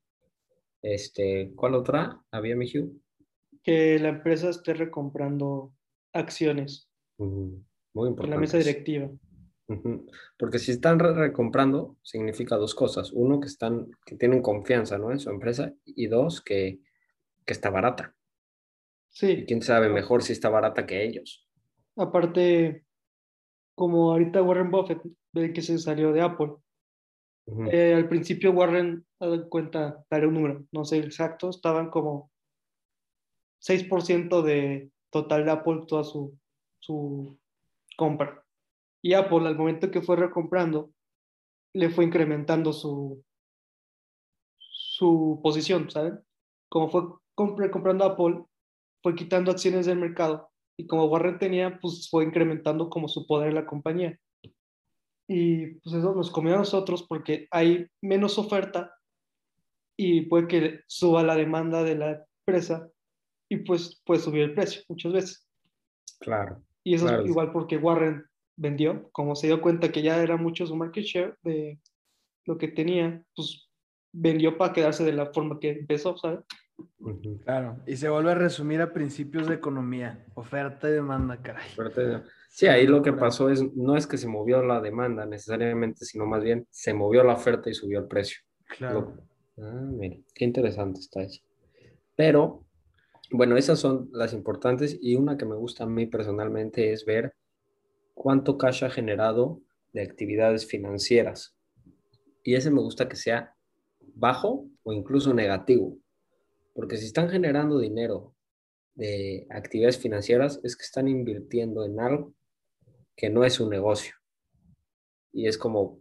Este, 0.82 1.52
¿cuál 1.56 1.74
otra 1.74 2.22
había, 2.30 2.56
Mijiu? 2.56 3.00
Que 3.62 3.98
la 3.98 4.10
empresa 4.10 4.50
esté 4.50 4.74
recomprando 4.74 5.72
acciones. 6.12 6.88
Muy 7.18 8.08
importante. 8.08 8.24
En 8.24 8.30
la 8.30 8.38
mesa 8.38 8.58
directiva. 8.58 9.10
Porque 10.38 10.58
si 10.58 10.72
están 10.72 10.98
recomprando, 10.98 11.96
significa 12.02 12.56
dos 12.56 12.74
cosas. 12.74 13.12
Uno, 13.12 13.40
que, 13.40 13.48
están, 13.48 13.90
que 14.06 14.16
tienen 14.16 14.40
confianza 14.40 14.96
¿no? 14.98 15.10
en 15.10 15.18
su 15.18 15.30
empresa 15.30 15.74
y 15.84 16.06
dos, 16.06 16.40
que, 16.40 16.80
que 17.44 17.52
está 17.52 17.70
barata. 17.70 18.14
Sí. 19.10 19.44
quién 19.46 19.62
sabe 19.62 19.88
mejor 19.88 20.22
si 20.22 20.32
está 20.32 20.48
barata 20.48 20.86
que 20.86 21.04
ellos. 21.04 21.46
Aparte, 21.96 22.84
como 23.74 24.12
ahorita 24.12 24.42
Warren 24.42 24.70
Buffett, 24.70 25.02
que 25.52 25.62
se 25.62 25.78
salió 25.78 26.12
de 26.12 26.20
Apple. 26.20 26.52
Eh, 27.72 27.94
al 27.94 28.08
principio 28.08 28.52
Warren, 28.52 29.06
dado 29.18 29.48
cuenta, 29.48 30.04
daré 30.10 30.26
un 30.26 30.34
número, 30.34 30.64
no 30.70 30.84
sé 30.84 30.98
exacto, 30.98 31.48
estaban 31.48 31.88
como 31.88 32.30
6% 33.60 34.42
de 34.42 34.90
total 35.10 35.46
de 35.46 35.50
Apple 35.50 35.84
toda 35.86 36.04
su, 36.04 36.38
su 36.80 37.38
compra. 37.96 38.44
Y 39.02 39.14
Apple, 39.14 39.46
al 39.46 39.56
momento 39.56 39.90
que 39.90 40.02
fue 40.02 40.16
recomprando, 40.16 40.90
le 41.74 41.88
fue 41.88 42.04
incrementando 42.04 42.72
su, 42.72 43.24
su 44.58 45.40
posición, 45.42 45.90
¿saben? 45.90 46.20
Como 46.68 46.90
fue 46.90 47.02
comprando 47.34 48.04
Apple, 48.04 48.44
fue 49.02 49.14
quitando 49.14 49.50
acciones 49.50 49.86
del 49.86 49.98
mercado 49.98 50.50
y 50.78 50.86
como 50.86 51.06
Warren 51.06 51.38
tenía, 51.38 51.78
pues 51.80 52.08
fue 52.08 52.24
incrementando 52.24 52.88
como 52.88 53.08
su 53.08 53.26
poder 53.26 53.48
en 53.48 53.56
la 53.56 53.66
compañía. 53.66 54.18
Y 55.28 55.74
pues 55.74 55.94
eso 55.94 56.14
nos 56.14 56.30
comió 56.30 56.54
a 56.54 56.58
nosotros 56.58 57.04
porque 57.06 57.46
hay 57.50 57.86
menos 58.00 58.38
oferta 58.38 58.94
y 59.96 60.22
puede 60.22 60.48
que 60.48 60.80
suba 60.86 61.22
la 61.22 61.36
demanda 61.36 61.82
de 61.82 61.96
la 61.96 62.26
empresa 62.46 62.88
y 63.50 63.58
pues 63.58 64.00
puede 64.04 64.20
subir 64.20 64.42
el 64.42 64.54
precio 64.54 64.82
muchas 64.88 65.12
veces. 65.12 65.48
Claro. 66.20 66.62
Y 66.82 66.94
eso 66.94 67.08
es 67.08 67.28
igual 67.28 67.52
porque 67.52 67.76
Warren 67.76 68.24
vendió, 68.56 69.10
como 69.12 69.36
se 69.36 69.48
dio 69.48 69.60
cuenta 69.60 69.92
que 69.92 70.02
ya 70.02 70.22
era 70.22 70.36
mucho 70.36 70.66
su 70.66 70.74
market 70.74 71.04
share 71.04 71.36
de 71.42 71.78
lo 72.46 72.56
que 72.56 72.68
tenía, 72.68 73.22
pues 73.36 73.68
vendió 74.12 74.56
para 74.56 74.72
quedarse 74.72 75.04
de 75.04 75.12
la 75.12 75.26
forma 75.26 75.60
que 75.60 75.70
empezó, 75.70 76.16
¿sabes? 76.16 76.40
Claro, 77.44 77.80
y 77.86 77.96
se 77.96 78.08
vuelve 78.08 78.32
a 78.32 78.36
resumir 78.36 78.80
a 78.80 78.92
principios 78.92 79.48
de 79.48 79.56
economía, 79.56 80.24
oferta 80.34 80.88
y 80.88 80.92
demanda, 80.92 81.42
caray. 81.42 81.68
Sí, 82.48 82.66
ahí 82.66 82.86
lo 82.86 83.02
que 83.02 83.12
pasó 83.12 83.50
es, 83.50 83.62
no 83.74 83.96
es 83.96 84.06
que 84.06 84.18
se 84.18 84.26
movió 84.26 84.62
la 84.62 84.80
demanda 84.80 85.24
necesariamente, 85.26 86.04
sino 86.04 86.26
más 86.26 86.42
bien 86.42 86.66
se 86.70 86.92
movió 86.92 87.22
la 87.22 87.34
oferta 87.34 87.70
y 87.70 87.74
subió 87.74 88.00
el 88.00 88.08
precio. 88.08 88.40
Claro. 88.76 89.16
Ah, 89.58 89.88
mira, 89.92 90.16
qué 90.34 90.44
interesante 90.44 91.00
está 91.00 91.22
eso. 91.22 91.40
Pero, 92.16 92.64
bueno, 93.30 93.56
esas 93.56 93.78
son 93.78 94.08
las 94.12 94.32
importantes 94.32 94.98
y 95.00 95.14
una 95.14 95.36
que 95.36 95.44
me 95.44 95.54
gusta 95.54 95.84
a 95.84 95.86
mí 95.86 96.06
personalmente 96.06 96.92
es 96.92 97.04
ver 97.04 97.34
cuánto 98.14 98.58
cash 98.58 98.84
ha 98.84 98.90
generado 98.90 99.60
de 99.92 100.02
actividades 100.02 100.66
financieras. 100.66 101.56
Y 102.42 102.54
ese 102.54 102.70
me 102.70 102.80
gusta 102.80 103.08
que 103.08 103.16
sea 103.16 103.54
bajo 104.14 104.66
o 104.82 104.92
incluso 104.92 105.32
negativo. 105.32 105.96
Porque 106.74 106.96
si 106.96 107.06
están 107.06 107.28
generando 107.28 107.78
dinero 107.78 108.34
de 108.94 109.46
actividades 109.50 109.98
financieras, 109.98 110.60
es 110.64 110.76
que 110.76 110.84
están 110.84 111.06
invirtiendo 111.08 111.84
en 111.84 112.00
algo 112.00 112.34
que 113.18 113.28
no 113.28 113.44
es 113.44 113.58
un 113.58 113.68
negocio. 113.68 114.14
Y 115.32 115.48
es 115.48 115.58
como, 115.58 116.00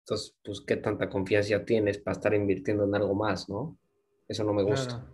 entonces, 0.00 0.38
pues, 0.44 0.60
¿qué 0.60 0.76
tanta 0.76 1.10
confianza 1.10 1.64
tienes 1.64 1.98
para 1.98 2.12
estar 2.12 2.32
invirtiendo 2.32 2.84
en 2.84 2.94
algo 2.94 3.14
más, 3.14 3.48
no? 3.48 3.76
Eso 4.28 4.44
no 4.44 4.52
me 4.52 4.62
gusta. 4.62 5.04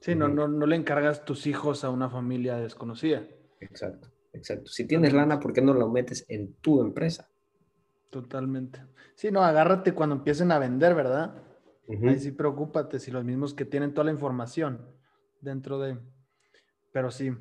Sí, 0.00 0.16
no, 0.16 0.28
no, 0.28 0.48
no 0.48 0.66
le 0.66 0.74
encargas 0.74 1.24
tus 1.24 1.46
hijos 1.46 1.84
a 1.84 1.90
una 1.90 2.10
familia 2.10 2.56
desconocida. 2.56 3.22
Exacto. 3.60 4.10
Exacto. 4.32 4.70
Si 4.70 4.86
tienes 4.86 5.12
lana, 5.12 5.38
¿por 5.38 5.52
qué 5.52 5.62
no 5.62 5.72
lo 5.72 5.88
metes 5.88 6.24
en 6.28 6.54
tu 6.54 6.80
empresa? 6.80 7.28
Totalmente. 8.10 8.84
Sí, 9.14 9.30
no, 9.30 9.42
agárrate 9.42 9.92
cuando 9.92 10.16
empiecen 10.16 10.50
a 10.50 10.58
vender, 10.58 10.94
¿verdad? 10.94 11.44
Ahí 11.88 12.18
sí 12.18 12.32
preocúpate, 12.32 12.98
si 12.98 13.10
los 13.10 13.24
mismos 13.24 13.54
que 13.54 13.64
tienen 13.64 13.94
toda 13.94 14.04
la 14.04 14.12
información 14.12 14.86
dentro 15.40 15.78
de... 15.78 15.98
Pero 16.92 17.10
sí. 17.10 17.32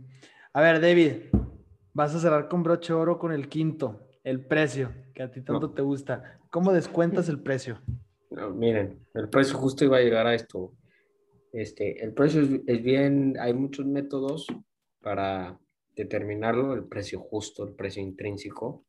A 0.53 0.61
ver, 0.61 0.81
David, 0.81 1.29
Vas 1.99 2.15
a 2.15 2.19
cerrar 2.21 2.47
con 2.47 2.63
broche 2.63 2.93
oro 2.93 3.19
con 3.19 3.33
el 3.33 3.49
quinto, 3.49 4.07
el 4.23 4.45
precio, 4.45 4.89
que 5.13 5.21
a 5.21 5.29
ti 5.29 5.41
tanto 5.41 5.67
No. 5.67 5.73
te 5.73 5.81
gusta. 5.81 6.39
¿Cómo 6.49 6.71
descuentas 6.71 7.27
el 7.27 7.41
precio? 7.41 7.81
No, 8.31 8.51
miren, 8.51 9.05
el 9.13 9.27
precio 9.27 9.57
justo 9.57 9.83
iba 9.83 9.97
a 9.97 9.99
llegar 9.99 10.25
a 10.25 10.33
esto. 10.33 10.71
Este, 11.51 12.01
el 12.01 12.13
precio 12.13 12.41
es, 12.41 12.61
es 12.67 12.81
bien, 12.81 13.35
hay 13.37 13.53
muchos 13.53 13.85
métodos 13.85 14.47
para 15.01 15.59
determinarlo, 15.93 16.73
el 16.73 16.85
precio 16.85 17.19
justo, 17.19 17.65
el 17.67 17.73
precio 17.75 18.01
intrínseco. 18.01 18.85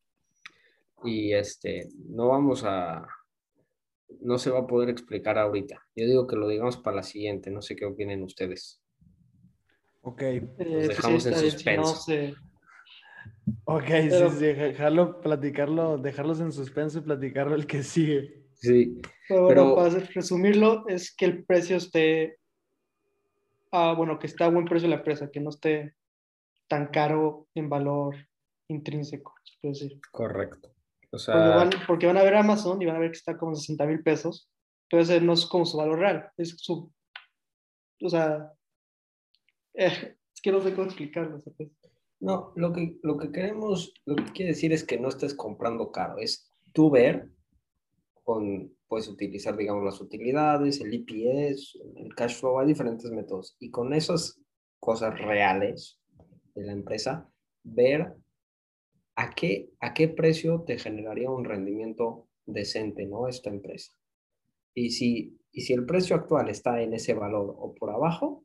Y 1.03 1.33
este, 1.33 1.89
no 2.11 2.29
vamos 2.29 2.63
a, 2.65 3.09
no 4.21 4.39
se 4.39 4.51
va 4.53 4.61
a 4.61 4.67
poder 4.69 4.89
explicar 4.89 5.37
ahorita. 5.37 5.85
Yo 5.97 6.07
digo 6.07 6.29
que 6.29 6.37
lo 6.37 6.47
digamos 6.47 6.77
para 6.77 6.99
la 6.99 7.03
siguiente, 7.03 7.51
no 7.51 7.61
sé 7.61 7.75
qué 7.75 7.87
opinen 7.87 8.23
ustedes. 8.23 8.81
Ok, 10.03 10.23
Eh, 10.23 10.49
pues 10.59 10.89
dejamos 10.91 11.27
en 11.27 11.33
está 11.33 11.43
bien, 11.43 11.59
si 11.59 11.71
no 11.77 11.85
suspenso. 11.85 11.95
sé. 12.03 12.35
Ok, 13.65 13.85
Pero- 13.87 14.31
sí, 14.31 14.37
sí, 14.39 14.45
dejarlo, 14.47 15.21
platicarlo, 15.21 15.99
dejarlos 15.99 16.41
en 16.41 16.53
suspenso 16.53 16.99
y 16.99 17.03
platicarlo 17.03 17.55
el 17.55 17.67
que 17.67 17.83
sigue. 17.83 18.45
Sí, 18.55 19.01
Pero 19.29 19.43
bueno, 19.45 19.75
Pero- 19.75 19.75
para 19.77 20.07
resumirlo, 20.15 20.87
es 20.89 21.15
que 21.15 21.25
el 21.25 21.45
precio 21.45 21.77
esté, 21.77 22.39
ah, 23.73 23.95
bueno, 23.97 24.19
que 24.19 24.27
está 24.27 24.47
a 24.47 24.51
buen 24.51 24.67
precio 24.67 24.89
la 24.89 24.97
empresa, 24.97 25.31
que 25.31 25.41
no 25.41 25.51
esté 25.51 25.95
tan 26.69 26.89
caro 26.89 27.49
en 27.55 27.69
valor 27.69 28.15
intrínseco, 28.69 29.35
se 29.45 29.55
puede 29.61 29.75
decir. 29.75 30.01
correcto. 30.11 30.69
O 31.13 31.19
Porque 31.19 31.25
sea, 31.25 31.35
van, 31.57 31.71
porque 31.89 32.07
van 32.07 32.19
a 32.19 32.23
ver 32.23 32.35
Amazon 32.37 32.81
y 32.81 32.87
van 32.87 32.97
a 32.97 33.01
ver 33.01 33.11
que 33.11 33.17
está 33.19 33.37
como 33.37 33.55
60 33.55 33.85
mil 33.87 34.03
pesos, 34.03 34.49
ese 34.91 35.21
no 35.21 35.33
es 35.33 35.47
como 35.47 35.65
su 35.67 35.77
valor 35.77 35.99
real, 35.99 36.31
es 36.37 36.51
su, 36.59 36.93
o 38.03 38.09
sea, 38.09 38.53
eh, 39.75 40.17
es 40.35 40.41
que 40.43 40.53
no 40.53 40.61
sé 40.61 40.73
cómo 40.75 40.87
explicarlo. 40.87 41.41
¿sabes? 41.41 41.71
No, 42.21 42.53
lo 42.55 42.73
que, 42.73 42.99
lo 43.03 43.17
que 43.17 43.33
queremos, 43.33 43.95
lo 44.05 44.15
que 44.15 44.33
quiere 44.33 44.53
decir 44.53 44.73
es 44.73 44.85
que 44.85 44.99
no 44.99 45.09
estés 45.09 45.35
comprando 45.35 45.91
caro, 45.91 46.19
es 46.19 46.53
tú 46.73 46.91
ver, 46.91 47.31
con, 48.23 48.77
puedes 48.87 49.09
utilizar, 49.09 49.57
digamos, 49.57 49.85
las 49.85 50.01
utilidades, 50.03 50.81
el 50.83 50.93
EPS, 50.93 51.79
el 51.97 52.15
cash 52.15 52.39
flow, 52.39 52.59
hay 52.59 52.69
diferentes 52.69 53.11
métodos, 53.11 53.57
y 53.59 53.71
con 53.71 53.95
esas 53.95 54.39
cosas 54.79 55.19
reales 55.19 55.99
de 56.55 56.65
la 56.65 56.73
empresa, 56.73 57.31
ver 57.63 58.15
a 59.17 59.31
qué, 59.31 59.71
a 59.81 59.95
qué 59.95 60.09
precio 60.09 60.63
te 60.67 60.79
generaría 60.79 61.31
un 61.31 61.45
rendimiento 61.45 62.29
decente, 62.45 63.07
¿no? 63.07 63.29
Esta 63.29 63.49
empresa. 63.49 63.93
Y 64.75 64.91
si, 64.91 65.39
y 65.53 65.63
si 65.63 65.73
el 65.73 65.87
precio 65.87 66.17
actual 66.17 66.49
está 66.51 66.83
en 66.83 66.93
ese 66.95 67.15
valor 67.15 67.55
o 67.59 67.75
por 67.75 67.91
abajo, 67.91 68.45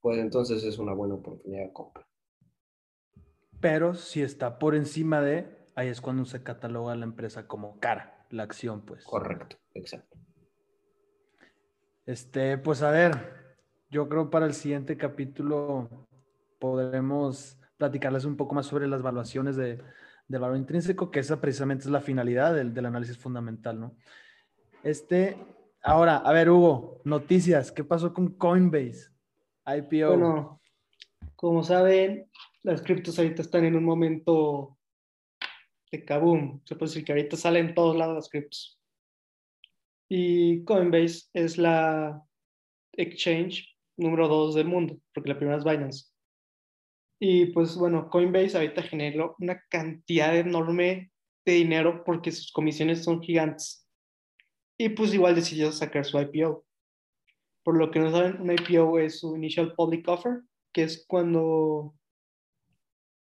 pues 0.00 0.18
entonces 0.18 0.64
es 0.64 0.78
una 0.78 0.92
buena 0.92 1.14
oportunidad 1.14 1.66
de 1.66 1.72
compra. 1.72 2.09
Pero 3.60 3.94
si 3.94 4.22
está 4.22 4.58
por 4.58 4.74
encima 4.74 5.20
de, 5.20 5.46
ahí 5.74 5.88
es 5.88 6.00
cuando 6.00 6.24
se 6.24 6.42
cataloga 6.42 6.94
la 6.94 7.04
empresa 7.04 7.46
como 7.46 7.78
cara, 7.78 8.26
la 8.30 8.42
acción, 8.44 8.82
pues. 8.82 9.04
Correcto, 9.04 9.56
exacto. 9.74 10.18
Este, 12.06 12.58
pues 12.58 12.82
a 12.82 12.90
ver, 12.90 13.56
yo 13.90 14.08
creo 14.08 14.30
para 14.30 14.46
el 14.46 14.54
siguiente 14.54 14.96
capítulo 14.96 16.08
podremos 16.58 17.58
platicarles 17.76 18.24
un 18.24 18.36
poco 18.36 18.54
más 18.54 18.66
sobre 18.66 18.88
las 18.88 19.00
evaluaciones 19.00 19.56
de, 19.56 19.82
del 20.26 20.40
valor 20.40 20.56
intrínseco, 20.56 21.10
que 21.10 21.20
esa 21.20 21.40
precisamente 21.40 21.84
es 21.84 21.90
la 21.90 22.00
finalidad 22.00 22.54
del, 22.54 22.72
del 22.72 22.86
análisis 22.86 23.18
fundamental, 23.18 23.80
¿no? 23.80 23.96
Este, 24.82 25.36
ahora, 25.82 26.16
a 26.16 26.32
ver, 26.32 26.50
Hugo, 26.50 27.00
noticias, 27.04 27.72
¿qué 27.72 27.84
pasó 27.84 28.14
con 28.14 28.28
Coinbase? 28.28 29.10
IPO. 29.66 30.08
Bueno, 30.08 30.60
como 31.36 31.62
saben, 31.62 32.30
las 32.62 32.82
criptos 32.82 33.18
ahorita 33.18 33.42
están 33.42 33.64
en 33.64 33.76
un 33.76 33.84
momento 33.84 34.78
de 35.90 36.04
kaboom. 36.04 36.60
Se 36.64 36.76
puede 36.76 36.90
decir 36.90 37.04
que 37.04 37.12
ahorita 37.12 37.36
salen 37.36 37.68
en 37.68 37.74
todos 37.74 37.96
lados 37.96 38.14
las 38.14 38.28
criptos. 38.28 38.78
Y 40.08 40.64
Coinbase 40.64 41.28
es 41.34 41.56
la 41.56 42.22
exchange 42.92 43.76
número 43.96 44.28
dos 44.28 44.54
del 44.54 44.66
mundo, 44.66 44.98
porque 45.14 45.28
la 45.30 45.36
primera 45.36 45.58
es 45.58 45.64
Binance. 45.64 46.06
Y 47.20 47.46
pues 47.46 47.76
bueno, 47.76 48.08
Coinbase 48.08 48.56
ahorita 48.56 48.82
generó 48.82 49.36
una 49.38 49.62
cantidad 49.68 50.36
enorme 50.36 51.12
de 51.44 51.52
dinero 51.52 52.02
porque 52.04 52.32
sus 52.32 52.50
comisiones 52.50 53.04
son 53.04 53.22
gigantes. 53.22 53.86
Y 54.78 54.88
pues 54.90 55.12
igual 55.12 55.34
decidió 55.34 55.70
sacar 55.70 56.04
su 56.04 56.18
IPO. 56.18 56.64
Por 57.62 57.76
lo 57.76 57.90
que 57.90 58.00
no 58.00 58.10
saben, 58.10 58.40
un 58.40 58.50
IPO 58.50 58.98
es 58.98 59.20
su 59.20 59.36
Initial 59.36 59.74
Public 59.74 60.08
Offer, 60.08 60.40
que 60.72 60.84
es 60.84 61.04
cuando 61.06 61.94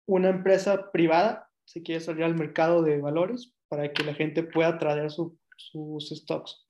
una 0.09 0.31
empresa 0.31 0.91
privada 0.91 1.51
se 1.65 1.83
quiere 1.83 2.01
salir 2.01 2.25
al 2.25 2.35
mercado 2.35 2.83
de 2.83 2.99
valores 3.01 3.55
para 3.69 3.93
que 3.93 4.03
la 4.03 4.15
gente 4.15 4.43
pueda 4.43 4.79
traer 4.79 5.11
su- 5.11 5.39
sus 5.57 6.09
stocks. 6.09 6.67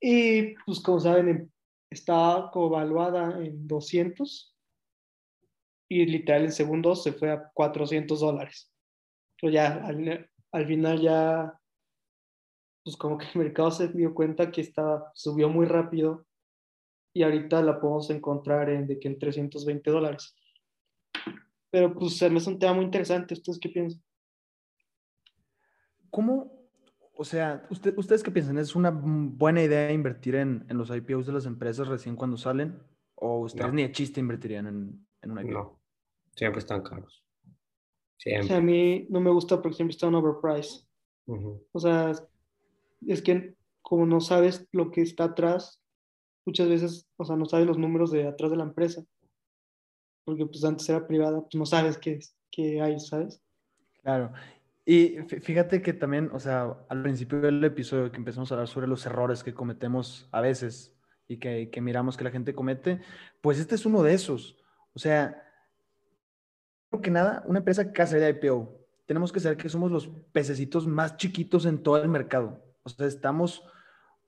Y 0.00 0.54
pues 0.64 0.80
como 0.80 0.98
saben, 1.00 1.28
em- 1.28 1.50
está 1.90 2.50
como 2.52 2.66
evaluada 2.66 3.38
en 3.44 3.66
200 3.66 4.56
y 5.88 6.04
literal 6.04 6.44
en 6.46 6.52
segundos 6.52 7.02
se 7.02 7.12
fue 7.12 7.30
a 7.30 7.48
400 7.54 8.20
dólares. 8.20 8.72
Pero 9.40 9.52
ya 9.52 9.74
al, 9.84 10.28
al 10.52 10.66
final 10.66 11.00
ya 11.00 11.54
pues 12.84 12.96
como 12.96 13.18
que 13.18 13.26
el 13.26 13.38
mercado 13.38 13.70
se 13.70 13.88
dio 13.88 14.14
cuenta 14.14 14.50
que 14.50 14.62
estaba, 14.62 15.10
subió 15.14 15.48
muy 15.48 15.66
rápido 15.66 16.26
y 17.14 17.22
ahorita 17.22 17.62
la 17.62 17.80
podemos 17.80 18.10
encontrar 18.10 18.68
en, 18.70 18.86
de 18.86 18.98
que 18.98 19.08
en 19.08 19.18
320 19.18 19.90
dólares. 19.90 20.34
Pero 21.70 21.92
pues 21.94 22.16
se 22.16 22.30
me 22.30 22.38
hace 22.38 22.50
un 22.50 22.58
tema 22.58 22.72
muy 22.74 22.84
interesante. 22.84 23.34
¿Ustedes 23.34 23.58
qué 23.60 23.68
piensan? 23.68 24.02
¿Cómo? 26.10 26.52
O 27.14 27.24
sea, 27.24 27.66
usted, 27.70 27.96
¿ustedes 27.98 28.22
qué 28.22 28.30
piensan? 28.30 28.58
¿Es 28.58 28.76
una 28.76 28.90
buena 28.90 29.62
idea 29.62 29.90
invertir 29.92 30.36
en, 30.36 30.64
en 30.68 30.78
los 30.78 30.90
IPOs 30.90 31.26
de 31.26 31.32
las 31.32 31.46
empresas 31.46 31.88
recién 31.88 32.16
cuando 32.16 32.36
salen? 32.36 32.80
¿O 33.16 33.40
ustedes 33.40 33.66
No. 33.68 33.74
ni 33.74 33.82
de 33.82 33.92
chiste 33.92 34.20
invertirían 34.20 34.66
en, 34.68 35.06
en 35.22 35.30
un 35.32 35.40
IPO? 35.40 35.50
No, 35.52 35.80
siempre 36.36 36.60
están 36.60 36.82
caros. 36.82 37.24
O 37.44 38.20
Siempre. 38.20 38.48
sea, 38.48 38.56
a 38.58 38.60
mí 38.60 39.06
no 39.10 39.20
me 39.20 39.30
gusta 39.30 39.60
porque 39.60 39.76
siempre 39.76 39.92
está 39.92 40.08
un 40.08 40.14
overprice. 40.16 40.84
Ujú. 41.26 41.66
O 41.72 41.80
sea, 41.80 42.12
es 43.06 43.22
que 43.22 43.54
como 43.82 44.06
no 44.06 44.20
sabes 44.20 44.66
lo 44.72 44.90
que 44.90 45.02
está 45.02 45.24
atrás, 45.24 45.82
muchas 46.44 46.68
veces, 46.68 47.08
o 47.16 47.24
sea, 47.24 47.36
no 47.36 47.46
sabes 47.46 47.66
los 47.66 47.78
números 47.78 48.10
de 48.10 48.26
atrás 48.26 48.50
de 48.50 48.56
la 48.56 48.64
empresa. 48.64 49.04
Porque 50.28 50.44
pues 50.44 50.62
antes 50.62 50.86
era 50.90 51.06
privada, 51.06 51.40
pues 51.40 51.54
no 51.54 51.64
sabes 51.64 51.96
qué, 51.96 52.18
qué 52.50 52.82
hay, 52.82 53.00
¿sabes? 53.00 53.42
Claro. 54.02 54.30
Y 54.84 55.16
fí- 55.20 55.40
fíjate 55.40 55.80
que 55.80 55.94
también, 55.94 56.28
o 56.34 56.38
sea, 56.38 56.76
al 56.90 57.02
principio 57.02 57.40
del 57.40 57.64
episodio 57.64 58.12
que 58.12 58.18
empezamos 58.18 58.52
a 58.52 58.56
hablar 58.56 58.68
sobre 58.68 58.88
los 58.88 59.06
errores 59.06 59.42
que 59.42 59.54
cometemos 59.54 60.28
a 60.30 60.42
veces 60.42 60.94
y 61.28 61.38
que, 61.38 61.70
que 61.70 61.80
miramos 61.80 62.18
que 62.18 62.24
la 62.24 62.30
gente 62.30 62.54
comete, 62.54 63.00
pues 63.40 63.58
este 63.58 63.74
es 63.74 63.86
uno 63.86 64.02
de 64.02 64.12
esos. 64.12 64.58
O 64.92 64.98
sea, 64.98 65.42
primero 66.90 67.02
que 67.02 67.10
nada, 67.10 67.42
una 67.46 67.60
empresa 67.60 67.86
que 67.86 67.92
casa 67.92 68.18
de 68.18 68.28
IPO, 68.28 68.86
tenemos 69.06 69.32
que 69.32 69.40
saber 69.40 69.56
que 69.56 69.70
somos 69.70 69.90
los 69.90 70.08
pececitos 70.32 70.86
más 70.86 71.16
chiquitos 71.16 71.64
en 71.64 71.82
todo 71.82 72.02
el 72.02 72.10
mercado. 72.10 72.62
O 72.82 72.90
sea, 72.90 73.06
estamos 73.06 73.62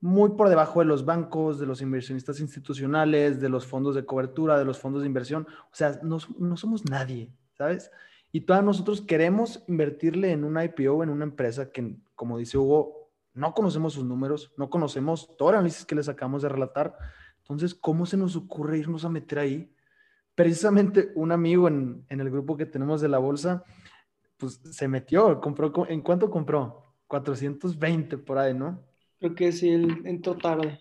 muy 0.01 0.31
por 0.31 0.49
debajo 0.49 0.81
de 0.81 0.87
los 0.87 1.05
bancos, 1.05 1.59
de 1.59 1.67
los 1.67 1.83
inversionistas 1.83 2.41
institucionales, 2.41 3.41
de 3.41 3.49
los 3.49 3.67
fondos 3.67 3.95
de 3.95 4.05
cobertura, 4.07 4.59
de 4.59 4.65
los 4.65 4.79
fondos 4.79 5.03
de 5.03 5.07
inversión. 5.09 5.47
O 5.65 5.75
sea, 5.75 6.01
no, 6.03 6.19
no 6.39 6.57
somos 6.57 6.85
nadie, 6.89 7.31
¿sabes? 7.57 7.91
Y 8.33 8.43
todos 8.43 8.65
nosotros 8.65 9.01
queremos 9.03 9.63
invertirle 9.67 10.31
en 10.33 10.45
un 10.45 10.61
IPO, 10.61 11.03
en 11.03 11.11
una 11.11 11.25
empresa 11.25 11.71
que, 11.71 11.97
como 12.15 12.39
dice 12.39 12.57
Hugo, 12.57 13.11
no 13.35 13.53
conocemos 13.55 13.93
sus 13.95 14.05
números, 14.05 14.53
no 14.57 14.71
conocemos 14.71 15.37
todo 15.37 15.51
el 15.51 15.57
análisis 15.57 15.85
que 15.85 15.95
les 15.95 16.09
acabamos 16.09 16.43
de 16.43 16.49
relatar. 16.49 16.97
Entonces, 17.41 17.75
¿cómo 17.75 18.07
se 18.07 18.17
nos 18.17 18.37
ocurre 18.37 18.79
irnos 18.79 19.05
a 19.05 19.09
meter 19.09 19.39
ahí? 19.41 19.75
Precisamente 20.35 21.11
un 21.17 21.33
amigo 21.33 21.69
en, 21.69 22.05
en 22.09 22.21
el 22.21 22.31
grupo 22.31 22.57
que 22.57 22.67
tenemos 22.67 23.01
de 23.01 23.09
la 23.09 23.19
bolsa, 23.19 23.65
pues 24.39 24.55
se 24.71 24.89
metió, 24.89 25.41
compró, 25.41 25.73
co- 25.73 25.87
¿en 25.89 26.01
cuánto 26.01 26.31
compró? 26.31 26.95
420 27.09 28.17
por 28.19 28.39
ahí, 28.39 28.55
¿no? 28.55 28.81
Creo 29.21 29.35
que 29.35 29.53
sí, 29.53 29.69
él 29.69 30.03
entró 30.07 30.37
tarde. 30.37 30.81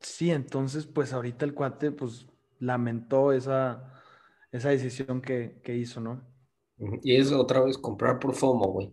Sí, 0.00 0.30
entonces, 0.30 0.86
pues 0.86 1.12
ahorita 1.12 1.44
el 1.44 1.52
cuate, 1.52 1.90
pues 1.90 2.26
lamentó 2.60 3.32
esa, 3.32 3.92
esa 4.52 4.70
decisión 4.70 5.20
que, 5.20 5.60
que 5.62 5.76
hizo, 5.76 6.00
¿no? 6.00 6.22
Y 7.02 7.16
es 7.16 7.32
otra 7.32 7.60
vez 7.60 7.76
comprar 7.76 8.20
por 8.20 8.34
FOMO, 8.34 8.68
güey. 8.68 8.92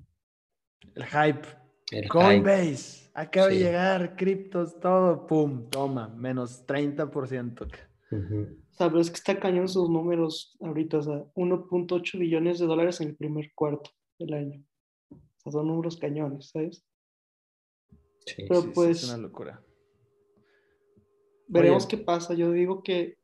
El 0.96 1.06
hype. 1.06 1.48
El 1.92 2.04
hype. 2.04 2.10
Coinbase, 2.10 3.12
acaba 3.14 3.48
de 3.48 3.60
llegar, 3.60 4.16
criptos, 4.16 4.80
todo, 4.80 5.28
pum, 5.28 5.70
toma, 5.70 6.08
menos 6.08 6.66
30%. 6.66 7.68
Ujú. 8.12 8.60
O 8.72 8.74
sea, 8.74 8.88
pero 8.88 9.00
es 9.00 9.12
que 9.12 9.18
está 9.18 9.40
cañón 9.40 9.70
sus 9.70 9.88
números 9.88 10.58
ahorita, 10.60 10.98
o 10.98 11.02
sea, 11.04 11.24
1.8 11.36 12.18
billones 12.18 12.58
de 12.58 12.66
dólares 12.66 13.00
en 13.02 13.10
el 13.10 13.16
primer 13.16 13.52
cuarto 13.54 13.92
del 14.18 14.34
año. 14.34 14.64
O 15.12 15.18
sea, 15.38 15.52
son 15.52 15.68
números 15.68 15.98
cañones, 15.98 16.50
¿sabes? 16.50 16.84
Sí. 18.26 18.46
Pero 18.48 18.62
Sí, 18.62 18.68
sí, 18.68 18.72
pues- 18.74 19.04
es 19.04 19.10
una 19.10 19.18
locura. 19.18 19.62
Veremos 21.48 21.86
Oye. 21.86 21.98
qué 21.98 22.04
pasa. 22.04 22.34
Yo 22.34 22.52
digo 22.52 22.82
que 22.84 23.18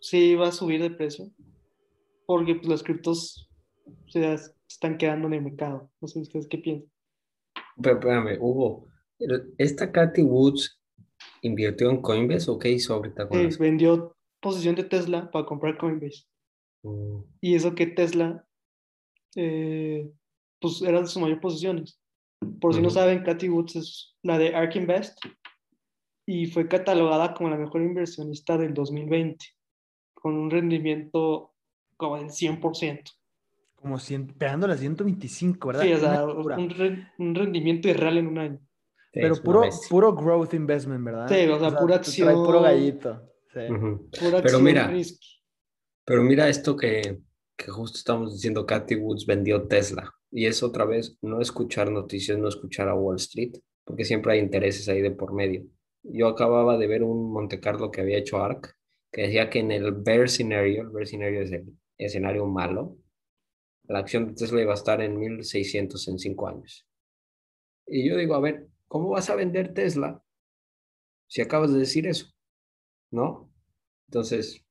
sí 0.00 0.34
va 0.34 0.48
a 0.48 0.52
subir 0.52 0.80
de 0.82 0.90
precio. 0.90 1.30
porque 2.28 2.56
pues, 2.56 2.66
las 2.66 2.82
criptos 2.82 3.48
se 4.08 4.34
están 4.68 4.98
quedando 4.98 5.28
en 5.28 5.34
el 5.34 5.42
mercado. 5.42 5.92
No 6.00 6.08
sé 6.08 6.18
ustedes 6.18 6.48
qué 6.48 6.58
piensan. 6.58 6.90
Pero 7.80 7.94
espérame, 8.00 8.36
Hugo, 8.40 8.88
¿esta 9.58 9.92
Cathy 9.92 10.22
Woods 10.22 10.80
invirtió 11.42 11.88
en 11.88 12.02
Coinbase 12.02 12.50
o 12.50 12.58
qué 12.58 12.70
hizo 12.72 12.94
ahorita 12.94 13.28
con 13.28 13.38
Eh, 13.38 13.48
vendió 13.60 14.16
posición 14.40 14.74
de 14.74 14.82
Tesla 14.82 15.30
para 15.30 15.46
comprar 15.46 15.78
Coinbase. 15.78 16.24
Mm, 16.82 17.20
Y 17.42 17.54
eso 17.54 17.76
que 17.76 17.86
Tesla, 17.86 18.44
eh, 19.36 20.10
pues 20.60 20.82
era 20.82 21.00
de 21.00 21.06
sus 21.06 21.22
mayores 21.22 21.40
posiciones. 21.40 22.00
Por 22.60 22.74
si 22.74 22.80
no 22.80 22.88
Ujú. 22.88 22.94
saben, 22.94 23.22
Cathy 23.22 23.48
Woods 23.48 23.76
es 23.76 24.16
la 24.22 24.38
de 24.38 24.54
ARK 24.54 24.76
Invest 24.76 25.18
y 26.26 26.46
fue 26.46 26.68
catalogada 26.68 27.34
como 27.34 27.50
la 27.50 27.56
mejor 27.56 27.82
inversionista 27.82 28.58
del 28.58 28.74
2020, 28.74 29.46
con 30.14 30.34
un 30.34 30.50
rendimiento 30.50 31.54
como 31.96 32.16
del 32.18 32.30
100%. 32.30 33.12
Como 33.76 33.98
cien, 33.98 34.26
pegándole 34.26 34.74
a 34.74 34.76
125, 34.76 35.68
¿verdad? 35.68 35.82
Sí, 35.82 35.92
o 35.92 35.98
sea, 35.98 36.24
un, 36.24 36.70
re- 36.70 37.08
un 37.18 37.34
rendimiento 37.34 37.88
irreal 37.88 38.18
en 38.18 38.26
un 38.26 38.38
año. 38.38 38.58
sí, 38.58 39.20
Pero 39.20 39.36
puro, 39.36 39.62
puro 39.88 40.14
growth 40.14 40.54
investment, 40.54 41.04
¿verdad? 41.04 41.28
Sí, 41.28 41.46
o 41.48 41.58
sea, 41.60 41.78
pura 41.78 42.00
te 42.00 42.10
Trae 42.10 42.34
puro 42.34 42.58
acción. 42.58 42.62
gallito. 42.62 43.32
Sí. 43.52 43.60
Ujú. 43.72 44.10
Pura 44.10 44.42
Pero 44.42 44.58
acción 44.58 44.64
mira, 44.64 44.88
risky. 44.88 45.28
Pero 46.04 46.22
mira 46.22 46.48
esto 46.48 46.76
que, 46.76 47.18
que 47.56 47.70
justo 47.70 47.98
estamos 47.98 48.32
diciendo, 48.34 48.66
Cathy 48.66 48.96
Woods 48.96 49.26
vendió 49.26 49.66
Tesla. 49.68 50.12
Y 50.30 50.46
es 50.46 50.62
otra 50.62 50.84
vez 50.84 51.18
no 51.22 51.40
escuchar 51.40 51.90
noticias, 51.90 52.38
no 52.38 52.48
escuchar 52.48 52.88
a 52.88 52.94
Wall 52.94 53.16
Street, 53.16 53.54
porque 53.84 54.04
siempre 54.04 54.32
hay 54.32 54.40
intereses 54.40 54.88
ahí 54.88 55.00
de 55.00 55.12
por 55.12 55.32
medio. 55.32 55.64
Yo 56.02 56.28
acababa 56.28 56.76
de 56.76 56.86
ver 56.86 57.02
un 57.02 57.32
Monte 57.32 57.60
Carlo 57.60 57.90
que 57.90 58.00
había 58.00 58.18
hecho 58.18 58.38
ARK, 58.38 58.76
que 59.12 59.22
decía 59.22 59.48
que 59.50 59.60
en 59.60 59.70
el 59.70 59.92
bear 59.92 60.28
scenario, 60.28 60.82
el 60.82 60.90
bear 60.90 61.06
scenario 61.06 61.42
es 61.42 61.52
el 61.52 61.72
escenario 61.98 62.46
malo, 62.46 62.98
la 63.88 64.00
acción 64.00 64.26
de 64.26 64.34
Tesla 64.34 64.60
iba 64.60 64.72
a 64.72 64.76
estar 64.76 65.00
en 65.00 65.18
1600 65.18 66.08
en 66.08 66.18
cinco 66.18 66.48
años. 66.48 66.86
Y 67.86 68.08
yo 68.08 68.16
digo, 68.16 68.34
a 68.34 68.40
ver, 68.40 68.68
¿cómo 68.88 69.10
vas 69.10 69.30
a 69.30 69.36
vender 69.36 69.72
Tesla 69.72 70.22
si 71.28 71.40
acabas 71.40 71.72
de 71.72 71.78
decir 71.78 72.06
eso? 72.06 72.26
¿No? 73.10 73.52
Entonces, 74.08 74.64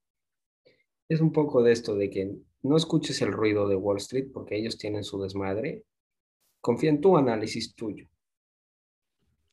es 1.07 1.21
un 1.21 1.31
poco 1.31 1.63
de 1.63 1.71
esto 1.71 1.95
de 1.95 2.09
que 2.09 2.35
no 2.65 2.77
escuches 2.77 3.21
el 3.21 3.31
ruido 3.31 3.67
de 3.67 3.75
Wall 3.75 3.97
Street 3.97 4.29
porque 4.33 4.57
ellos 4.57 4.77
tienen 4.77 5.03
su 5.03 5.21
desmadre. 5.21 5.83
Confía 6.61 6.89
en 6.89 6.99
tu 6.99 7.15
análisis 7.15 7.75
tuyo. 7.75 8.07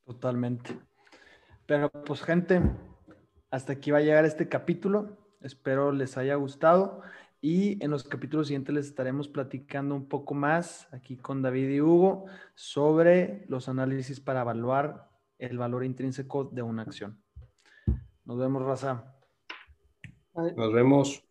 Totalmente. 0.05 0.79
Pero 1.67 1.91
pues 1.91 2.23
gente, 2.23 2.63
hasta 3.51 3.75
aquí 3.75 3.91
va 3.91 3.99
a 3.99 4.03
llegar 4.03 4.25
este 4.25 4.49
capítulo. 4.49 5.19
Espero 5.43 5.93
les 5.93 6.17
haya 6.17 6.37
gustado 6.37 7.03
y 7.41 7.83
en 7.85 7.91
los 7.91 8.05
capítulos 8.05 8.47
siguientes 8.47 8.75
les 8.75 8.87
estaremos 8.87 9.29
platicando 9.29 9.95
un 9.95 10.09
poco 10.09 10.33
más 10.33 10.89
aquí 10.93 11.17
con 11.17 11.43
David 11.43 11.69
y 11.69 11.81
Hugo 11.81 12.27
sobre 12.55 13.45
los 13.49 13.69
análisis 13.69 14.21
para 14.21 14.41
evaluar 14.41 15.11
el 15.39 15.59
valor 15.59 15.85
intrínseco 15.85 16.45
de 16.45 16.63
una 16.63 16.83
acción. 16.83 17.23
Nos 18.25 18.39
vemos, 18.39 18.63
Raza. 18.63 19.17
Nos 20.35 20.73
vemos. 20.73 21.29